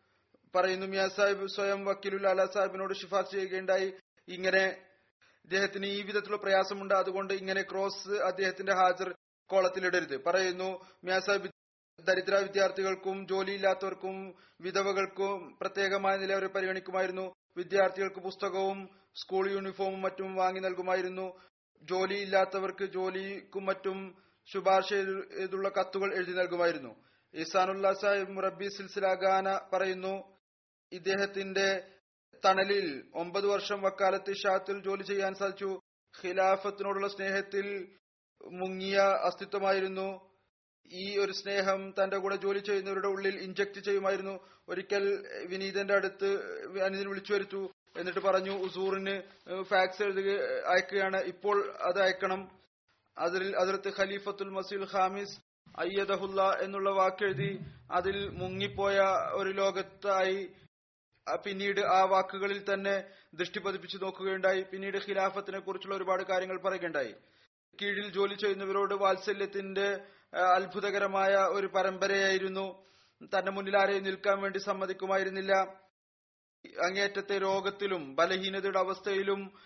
[0.56, 3.94] പറയുന്നു മിയാ സാഹിബ് സ്വയം വക്കീലുൽ അല സാഹിബിനോട് ശുപാർശ ചെയ്യുകയുണ്ടായി.
[4.28, 4.86] ഇങ്ങനെ
[5.44, 6.94] ഇദ്ദേഹത്തിന് ഈ വിധത്തിലുള്ള പ്രയാസമുണ്ട്.
[6.94, 9.16] അതുകൊണ്ട് ഇങ്ങനെ ക്രോസ് അദ്ദേഹത്തിന്റെ ഹാജർ
[9.50, 10.24] കോളത്തിലിടരുത്.
[10.24, 11.59] പറയുന്നു മിയാ സാഹിബ്
[12.08, 17.36] ദരിദ്ര വിദ്യാർത്ഥികൾക്കും ജോലിയില്ലാത്തവർക്കും വിധവകൾക്കും പ്രത്യേകമായ നില അവരെ പരിഗണിക്കുമായിരുന്നു.
[17.58, 18.90] വിദ്യാർത്ഥികൾക്ക് പുസ്തകവും
[19.22, 21.28] സ്കൂൾ യൂണിഫോമും മറ്റും വാങ്ങി നൽകുമായിരുന്നു.
[21.84, 24.18] ജോലിയില്ലാത്തവർക്ക് ജോലിക്കും മറ്റും
[24.54, 26.96] ശുപാർശ ചെയ്തുള്ള കത്തുകൾ എഴുതി നൽകുമായിരുന്നു.
[27.34, 30.14] ഇസാനുല്ലാ സാഹിബ് മുറബി സിൽസില ഗാന പറയുന്നു
[30.92, 31.68] ഇദ്ദേഹത്തിന്റെ
[32.46, 35.80] തണലിൽ ഒമ്പത് വർഷം വക്കാലത്ത് ഷാത്തിൽ ജോലി ചെയ്യാൻ സാധിച്ചു.
[36.14, 37.96] ഖിലാഫത്തിനോടുള്ള സ്നേഹത്തിൽ
[38.42, 40.29] മുങ്ങിയ അസ്തിത്വമായിരുന്നു.
[40.88, 44.40] ഈ ഒരു സ്നേഹം തന്റെ കൂടെ ജോലി ചെയ്യുന്നവരുടെ ഉള്ളിൽ ഇഞ്ചക്ട് ചെയ്യുമായിരുന്നു.
[44.70, 46.30] ഒരിക്കൽ വിനീതന്റെ അടുത്ത്
[46.84, 47.72] അനിതിന് വിളിച്ചു വരുത്തു.
[47.98, 49.22] എന്നിട്ട് പറഞ്ഞു ഉസൂറിന്
[49.64, 50.30] ഫാക്സ് എഴുതുക
[50.66, 51.22] അയക്കുകയാണ്.
[51.22, 52.52] ഇപ്പോൾ അത് അയക്കണം.
[53.18, 55.40] അതിൽ അതിർത്ത് ഖലീഫത്തുൽ മസീൽ ഖാമിസ്
[55.78, 57.60] അയ്യദഹുല്ല എന്നുള്ള വാക്കെഴുതി
[57.92, 59.00] അതിൽ മുങ്ങിപ്പോയ
[59.32, 60.50] ഒരു ലോകത്തായി
[61.46, 63.04] പിന്നീട് ആ വാക്കുകളിൽ തന്നെ
[63.34, 64.62] ദൃഷ്ടി പതിപ്പിച്ചു നോക്കുകയുണ്ടായി.
[64.62, 67.16] പിന്നീട് ഖിലാഫത്തിനെ കുറിച്ചുള്ള ഒരുപാട് കാര്യങ്ങൾ പറയുകയുണ്ടായി.
[67.82, 70.00] കീഴിൽ ജോലി ചെയ്യുന്നവരോട് വാത്സല്യത്തിന്റെ
[70.34, 72.86] അത്ഭുതകരമായ ഒരു പരമ്പരയായിരുന്നു.
[73.24, 75.54] തന്റെ മുന്നിൽ ആരെയും നിൽക്കാൻ വേണ്ടി സമ്മതിക്കുമായിരുന്നില്ല.
[76.86, 79.60] അങ്ങേറ്റത്തെ രോഗത്തിലും ബലഹീനതയുടെ അവസ്ഥയിലും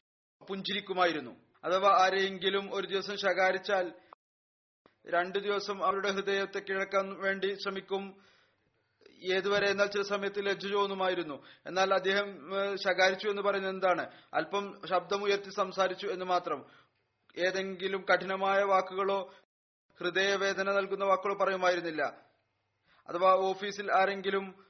[0.50, 1.32] പുഞ്ചിരിക്കുമായിരുന്നു.
[1.64, 3.94] അഥവാ ആരെയെങ്കിലും ഒരു ദിവസം ശകാരിച്ചാൽ
[5.08, 8.22] രണ്ടു ദിവസം അവരുടെ ഹൃദയത്തെ കിഴക്കാൻ വേണ്ടി ശ്രമിക്കും.
[9.34, 11.46] ഏതുവരെ എന്നാൽ ചില സമയത്ത് ലജ്ജ തോന്നുമായിരുന്നു.
[11.66, 12.28] എന്നാൽ അദ്ദേഹം
[12.78, 14.12] ശകാരിച്ചു എന്ന് പറയുന്നത് എന്താണ്?
[14.34, 16.66] അല്പം ശബ്ദമുയർത്തി സംസാരിച്ചു എന്ന് മാത്രം.
[17.38, 19.34] ഏതെങ്കിലും കഠിനമായ വാക്കുകളോ
[20.04, 22.04] ഹൃദയവേദന നൽകുന്ന വാക്കുകൾ പറയുമായിരുന്നില്ല.
[23.10, 24.66] അഥവാ ഓഫീസിൽ ആരെങ്കിലും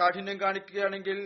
[0.00, 1.18] കാഠിന്യം കാണിക്കുകയാണെങ്കിൽ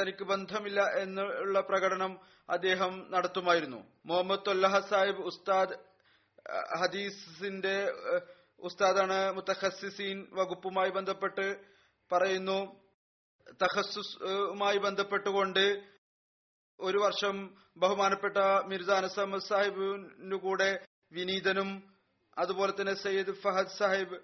[0.00, 2.18] തനിക്ക് ബന്ധമില്ല എന്നുള്ള പ്രകടനം
[2.50, 3.80] അദ്ദേഹം നടത്തുമായിരുന്നു.
[4.06, 5.76] മുഹമ്മദ് തൊല്ലഹ സാഹിബ് ഉസ്താദ്
[6.80, 7.76] ഹദീസിന്റെ
[8.58, 11.46] ഉസ്താദാണ് മുത്തഹസിസീൻ വകുപ്പുമായി ബന്ധപ്പെട്ട്
[12.12, 12.58] പറയുന്നു.
[13.62, 15.64] തഹസുമായി ബന്ധപ്പെട്ടുകൊണ്ട്
[16.80, 17.36] ഒരു വർഷം
[17.76, 21.97] ബഹുമാനപ്പെട്ട മിർജ അനസ് അഹമ്മദ് സാഹിബിനു കൂടെ വിനീതനും
[22.38, 24.18] അതുപോലെ തന്നെ സയ്യിദ് ഫഹദ് സാഹിബ്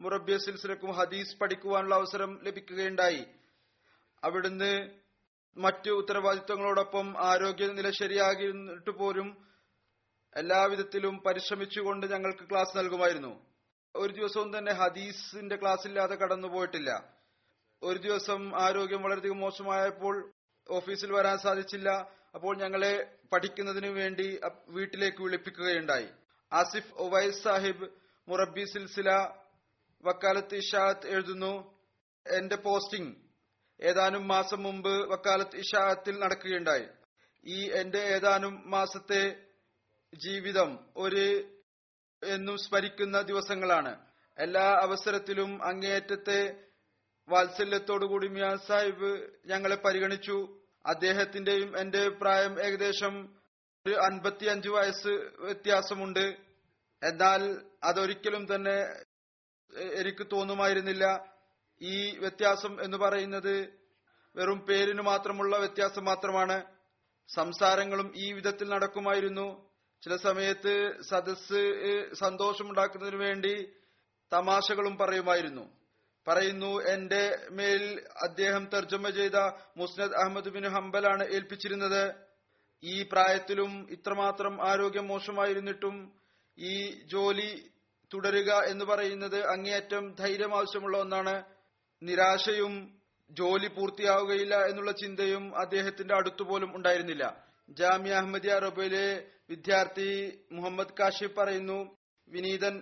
[0.00, 3.26] മുറബിയ സിൽസിലക്കും ഹദീസ് പഠിക്കുവാനുള്ള അവസരം ലഭിക്കുകയുണ്ടായി.
[4.24, 4.72] അവിടുന്ന്
[5.56, 9.46] മറ്റു ഉത്തരവാദിത്വങ്ങളോടൊപ്പം ആരോഗ്യനില ശരിയാകിട്ട് പോലും
[10.36, 13.46] എല്ലാവിധത്തിലും പരിശ്രമിച്ചുകൊണ്ട് ഞങ്ങൾക്ക് ക്ലാസ് നൽകുമായിരുന്നു.
[13.96, 16.90] ഒരു ദിവസവും തന്നെ ഹദീസിന്റെ ക്ലാസ് ഇല്ലാതെ കടന്നുപോയിട്ടില്ല
[17.82, 20.32] ഒരു ദിവസം ആരോഗ്യം വളരെയധികം മോശമായപ്പോൾ
[20.70, 21.90] ഓഫീസിൽ വരാൻ സാധിച്ചില്ല.
[22.34, 26.08] അപ്പോൾ ഞങ്ങളെ പഠിക്കുന്നതിനു വേണ്ടി വീട്ടിലേക്ക് വിളിപ്പിക്കുകയുണ്ടായി.
[26.52, 27.88] ആസിഫ് ഒവൈസ് സാഹിബ്
[28.28, 29.10] മുറബി സിൽസില
[30.04, 31.80] വക്കാലത്ത് ഇഷാത്ത് എഴുതുന്നു.
[32.26, 33.16] എന്റെ പോസ്റ്റിംഗ്
[33.80, 36.86] ഏതാനും മാസം മുമ്പ് വക്കാലത്ത് ഇഷാത്തിൽ നടക്കുകയുണ്ടായി.
[37.46, 39.46] ഈ എന്റെ ഏതാനും മാസത്തെ
[40.14, 41.26] ജീവിതം ഒരു
[42.22, 44.06] എന്നും സ്മരിക്കുന്ന ദിവസങ്ങളാണ്.
[44.38, 46.64] എല്ലാ അവസരത്തിലും അങ്ങേയറ്റത്തെ
[47.28, 49.10] വാത്സല്യത്തോടുകൂടി മിയാ സാഹിബ്
[49.46, 50.60] ഞങ്ങളെ പരിഗണിച്ചു.
[50.86, 53.39] അദ്ദേഹത്തിന്റെയും എന്റെ പ്രായം ഏകദേശം
[53.86, 56.36] ഒരു അൻപത്തിയഞ്ച് വയസ്സ് വ്യത്യാസമുണ്ട്.
[57.02, 58.76] എന്നാൽ അതൊരിക്കലും തന്നെ
[59.94, 61.34] എനിക്ക് തോന്നുമായിരുന്നില്ല.
[61.82, 63.54] ഈ വ്യത്യാസം എന്ന് പറയുന്നത്
[64.36, 66.62] വെറും പേരിന് മാത്രമുള്ള വ്യത്യാസം മാത്രമാണ്.
[67.28, 69.70] സംസാരങ്ങളും ഈ വിധത്തിൽ നടക്കുമായിരുന്നു.
[70.02, 71.62] ചില സമയത്ത് സദസ്
[72.14, 73.72] സന്തോഷമുണ്ടാക്കുന്നതിന് വേണ്ടി
[74.32, 75.64] തമാശകളും പറയുമായിരുന്നു.
[76.28, 79.34] പറയുന്നു എന്റെ മേൽ അദ്ദേഹം തർജമ ചെയ്ത
[79.76, 82.29] മുസ്നദ് അഹമ്മദ് ബിൻ ഹംബലാണ് ഏൽപ്പിച്ചിരുന്നത്.
[82.82, 85.96] ഈ പ്രായത്തിലും ഇത്രമാത്രം ആരോഗ്യം മോശമായിരുന്നിട്ടും
[86.58, 86.74] ഈ
[87.04, 87.50] ജോലി
[88.14, 91.44] തുടരുക എന്ന് പറയുന്നത് അങ്ങേയറ്റം ധൈര്യം ആവശ്യമുള്ള ഒന്നാണ്.
[92.02, 92.74] നിരാശയും
[93.30, 97.24] ജോലി പൂർത്തിയാവുകയില്ല എന്നുള്ള ചിന്തയും അദ്ദേഹത്തിന്റെ അടുത്തുപോലും ഉണ്ടായിരുന്നില്ല.
[97.68, 99.06] ജാമ്യ അഹമ്മദിയ റബയിലെ
[99.50, 100.08] വിദ്യാർത്ഥി
[100.52, 101.78] മുഹമ്മദ് കാഷിഫ് പറയുന്നു
[102.28, 102.74] വിനീതൻ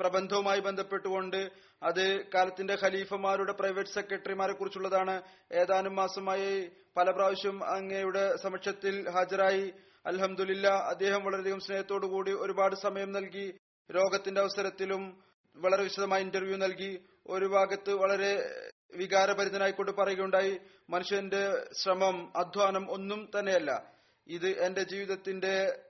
[0.00, 1.40] പ്രബന്ധവുമായി ബന്ധപ്പെട്ടുകൊണ്ട്
[1.82, 5.22] അത് കാലത്തിന്റെ ഖലീഫമാരുടെ പ്രൈവറ്റ് സെക്രട്ടറിമാരെ കുറിച്ചുള്ളതാണ്.
[5.52, 9.72] ഏതാനും മാസമായി പല പ്രാവശ്യം അങ്ങയുടെ സമക്ഷത്തിൽ ഹാജരായി.
[10.06, 13.58] അലഹമുല്ല അദ്ദേഹം വളരെയധികം സ്നേഹത്തോടുകൂടി ഒരുപാട് സമയം നൽകി.
[13.94, 15.22] രോഗത്തിന്റെ അവസരത്തിലും
[15.56, 17.04] വളരെ വിശദമായ ഇന്റർവ്യൂ നൽകി.
[17.26, 18.62] ഒരു ഭാഗത്ത് വളരെ
[18.96, 20.60] വികാരഭരിതനായിക്കൊണ്ട് പറയുകയുണ്ടായി.
[20.90, 23.92] മനുഷ്യന്റെ ശ്രമം അധ്വാനം ഒന്നും തന്നെയല്ല.
[24.26, 25.80] ഇത് എന്റെ ജീവിതത്തിന്റെ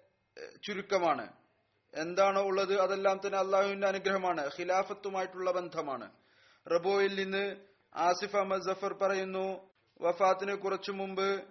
[0.63, 1.42] ചുരുക്കമാണ്.
[1.95, 4.51] എന്താണോ ഉള്ളത് അതെല്ലാം തന്നെ അള്ളാഹുവിന്റെ അനുഗ്രഹമാണ്.
[4.59, 6.11] ഖിലാഫത്തുമായിട്ടുള്ള ബന്ധമാണ്.
[6.67, 7.57] റബോയിൽ നിന്ന്
[7.95, 9.71] ആസിഫ് അഹമ്മദ് ജഫർ പറയുന്നു
[10.01, 11.43] വഫാത്തിന് കുറച്ചു മുമ്പ്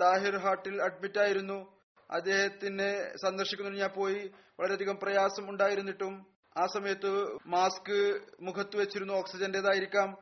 [0.00, 1.78] താഹിർ ഹാട്ടിൽ അഡ്മിറ്റ് ആയിരുന്നു.
[2.10, 4.30] അദ്ദേഹത്തിനെ സന്ദർശിക്കുന്നതിന് ഞാൻ പോയി.
[4.60, 7.10] വളരെയധികം പ്രയാസം ഉണ്ടായിരുന്നിട്ടും ആ സമയത്ത്
[7.46, 10.16] മാസ്ക് മുഖത്ത് വെച്ചിരുന്നു ഓക്സിജന്റേതായിരിക്കാം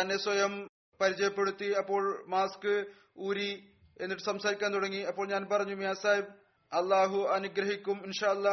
[0.00, 0.68] തന്നെ സ്വയം
[1.00, 2.86] പരിചയപ്പെടുത്തി അപ്പോൾ മാസ്ക്
[3.18, 5.00] ഊരി എന്നിട്ട് സംസാരിക്കാൻ തുടങ്ങി.
[5.00, 8.48] അപ്പോൾ ഞാൻ പറഞ്ഞു മിയാ സാഹിബ് അള്ളാഹു അനുഗ്രഹിക്കും ഇൻഷാല്ല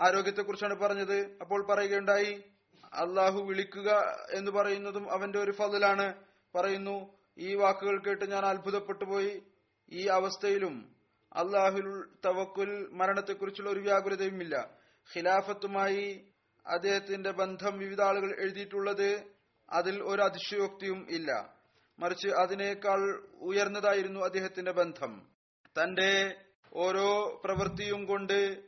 [0.00, 1.38] ആരോഗ്യത്തെക്കുറിച്ചാണ് പറഞ്ഞത്.
[1.40, 2.44] അപ്പോൾ പറയുകയുണ്ടായി
[2.84, 6.14] അള്ളാഹു വിളിക്കുക എന്ന് പറയുന്നതും അവന്റെ ഒരു ഫതിലാണ്.
[6.54, 9.42] പറയുന്നു ഈ വാക്കുകൾ കേട്ട് ഞാൻ അത്ഭുതപ്പെട്ടു പോയി
[9.90, 10.94] ഈ അവസ്ഥയിലും
[11.32, 14.70] അള്ളാഹുൽ തവക്കുൽ മരണത്തെക്കുറിച്ചുള്ള ഒരു വ്യാകുലതയുമില്ല.
[15.16, 16.28] ഖിലാഫത്തുമായി
[16.66, 19.22] അദ്ദേഹത്തിന്റെ ബന്ധം വിവിധ ആളുകൾ എഴുതിയിട്ടുള്ളത്
[19.70, 21.54] അതിൽ ഒരു അതിശയോക്തിയും ഇല്ല.
[21.98, 25.26] മറിച്ച് അതിനേക്കാൾ ഉയർന്നതായിരുന്നു അദ്ദേഹത്തിന്റെ ബന്ധം.
[25.82, 26.40] തന്റെ
[26.72, 28.62] ഓരോ പ്രവൃത്തിയും കൊണ്ട്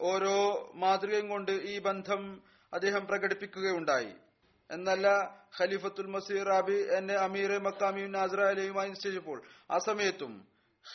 [0.00, 2.42] ഓരോ മാതൃകയും കൊണ്ട് ഈ ബന്ധം
[2.72, 4.12] അദ്ദേഹം പ്രകടിപ്പിക്കുകയുണ്ടായി.
[4.70, 5.08] എന്നല്ല
[5.60, 10.46] ഖലീഫത്തുൽ മസീർ റാബി എന്നെ അമീർ മക്കാമിയും നാസറ അലിയുമായി നിശ്ചയിച്ചപ്പോൾ ആ സമയത്തും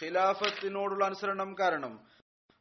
[0.03, 2.08] ഖിലാഫത്തിനോടുള്ള അനുസരണം കാരണം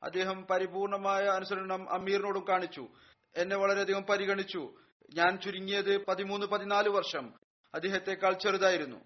[0.03, 2.89] അദ്ദേഹം പരിപൂർണമായ അനുസരണം അമീറിനോടും കാണിച്ചു.
[3.37, 4.75] എന്നെ വളരെയധികം പരിഗണിച്ചു.
[5.15, 7.35] ഞാൻ ചുരുങ്ങിയത് പതിമൂന്ന് പതിനാല് വർഷം
[7.75, 8.97] അദ്ദേഹത്തെക്കാൾ ചെറുതായിരുന്നു.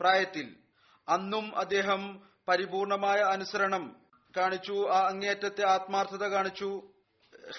[0.00, 0.56] പ്രായത്തിൽ
[1.08, 4.03] അന്നും അദ്ദേഹം പരിപൂർണമായ അനുസരണം
[4.36, 6.82] കാണിച്ചു ആ അങ്ങേയറ്റത്തെ ആത്മാർത്ഥത കാണിച്ചു.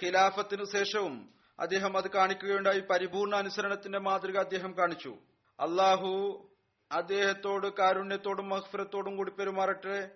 [0.03, 2.79] ഖിലാഫത്തിനു ശേഷവും അദ്ദേഹം അത് കാണിക്കുകയുണ്ടായി.
[2.79, 5.17] പരിപൂർണ അനുസരണത്തിന്റെ മാതൃക അദ്ദേഹം കാണിച്ചു.
[5.59, 6.45] അള്ളാഹു
[6.91, 10.09] അദ്ദേഹത്തോട് കാരുണ്യത്തോടും മഹ്ഫിറത്തോടും കൂടി പെരുമാറട്ടെ.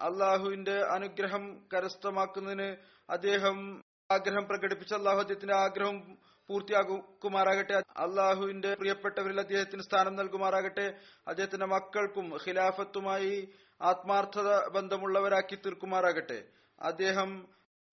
[0.00, 2.76] അള്ളാഹുവിന്റെ അനുഗ്രഹം കരസ്ഥമാക്കുന്നതിന്
[3.10, 4.94] അദ്ദേഹം ആഗ്രഹം പ്രകടിപ്പിച്ച.
[4.94, 7.74] അള്ളാഹു അദ്ദേഹത്തിന്റെ ആഗ്രഹം പൂർത്തിയാകുമാറാകട്ടെ.
[7.96, 10.94] അള്ളാഹുവിന്റെ പ്രിയപ്പെട്ടവരിൽ അദ്ദേഹത്തിന് സ്ഥാനം നൽകുമാറാകട്ടെ.
[11.28, 13.48] അദ്ദേഹത്തിന്റെ മക്കൾക്കും ഖിലാഫത്തുമായി
[13.82, 16.44] ആത്മാർത്ഥത ബന്ധമുള്ളവരാക്കി തീർക്കുമാറാകട്ടെ.
[16.80, 17.48] അദ്ദേഹം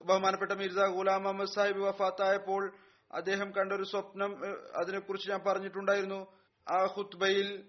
[0.06, 2.74] ബഹുമാനപ്പെട്ട മിർസ ഗുലാം അഹമ്മദ് സാഹിബ് വഫാത്തായപ്പോൾ
[3.12, 4.32] അദ്ദേഹം കണ്ട ഒരു സ്വപ്നം
[4.78, 6.34] അതിനെക്കുറിച്ച് ഞാൻ പറഞ്ഞിട്ടുണ്ടായിരുന്നു.
[6.70, 7.64] ആ ഹുത്ബയിൽ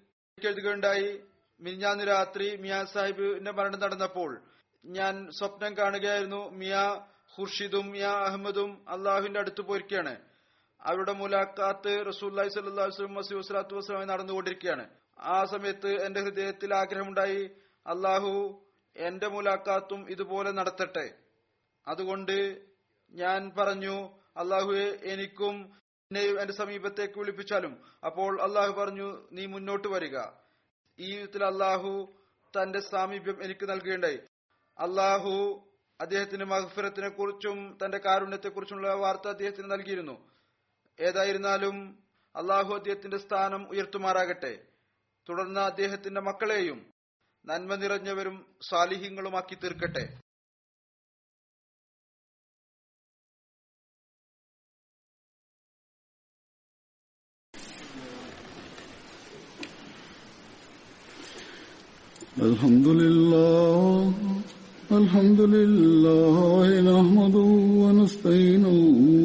[0.44, 1.20] എഴുതുകയുണ്ടായി
[1.60, 4.40] മിഞ്ഞാന്ന് രാത്രി മിയാ സാഹിബിന്റെ മരണം നടന്നപ്പോൾ
[4.84, 6.50] ഞാൻ സ്വപ്നം കാണുകയായിരുന്നു.
[6.50, 6.74] മിയ
[7.38, 10.16] ഖുർഷിദും മിയ അഹമ്മദും അള്ളാഹുവിന്റെ അടുത്ത് പോയിരിക്കുകയാണ്.
[10.80, 14.90] അവരുടെ മുലാഖാത്ത് റസൂല്ലായി സല്ലാസ്ലും മസീ വസ്ലാത്തു വസ്ലാമി നടന്നുകൊണ്ടിരിക്കുകയാണ്.
[15.18, 17.50] ആ സമയത്ത് എന്റെ ഹൃദയത്തിൽ ആഗ്രഹമുണ്ടായി
[17.86, 18.64] അള്ളാഹു
[18.96, 21.14] എന്റെ മുലാഖാത്തും ഇതുപോലെ നടത്തട്ടെ.
[21.88, 22.66] അതുകൊണ്ട്
[23.10, 27.84] ഞാൻ പറഞ്ഞു അള്ളാഹുവെ എനിക്കും എന്നെയും എന്റെ സമീപത്തേക്ക് വിളിപ്പിച്ചാലും.
[28.06, 30.18] അപ്പോൾ അള്ളാഹു പറഞ്ഞു നീ മുന്നോട്ട് വരിക.
[30.98, 32.12] ഈ വിധത്തിൽ അള്ളാഹു
[32.62, 34.16] തന്റെ സാമീപ്യം എനിക്ക് നൽകുകയുണ്ടായി.
[34.78, 35.64] അള്ളാഹു
[36.00, 40.30] അദ്ദേഹത്തിന്റെ മഹഫിറത്തിനെ കുറിച്ചും തന്റെ കാരുണ്യത്തെ കുറിച്ചുള്ള വാർത്ത അദ്ദേഹത്തിന് നൽകിയിരുന്നു.
[41.00, 41.98] ഏതായിരുന്നാലും
[42.36, 44.58] അള്ളാഹു അദ്ദേഹത്തിന്റെ സ്ഥാനം ഉയർത്തുമാറാകട്ടെ.
[45.28, 46.89] തുടർന്ന് അദ്ദേഹത്തിന്റെ മക്കളെയും
[47.45, 48.37] നന്മ നിറഞ്ഞവരും
[48.69, 50.05] സാലിഹ്യങ്ങളുമാക്കി തീർക്കട്ടെ
[62.41, 64.11] الحمد لله
[64.91, 67.49] الحمد لله نحمده
[67.83, 68.77] ونستعينه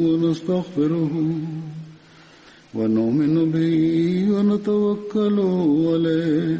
[0.07, 1.13] ونستغفره
[2.73, 3.73] ونؤمن به
[4.33, 5.37] ونتوكل
[5.87, 6.59] عليه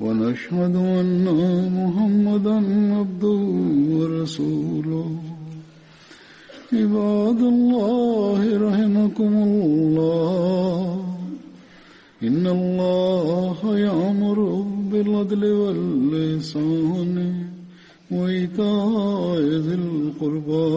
[0.00, 1.24] ونشهد أن
[1.80, 2.56] محمدا
[2.98, 3.40] عبده
[3.96, 5.10] ورسوله.
[6.72, 11.04] عباد الله رحمكم الله.
[12.22, 14.38] إن الله يأمر
[14.90, 17.16] بالعدل واللسان
[18.10, 20.76] وإيتاء ذي القربى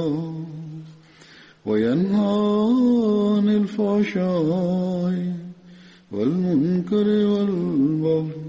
[1.65, 2.39] وينهى
[3.35, 5.15] عن الفحشاء
[6.11, 8.48] والمنكر والبغي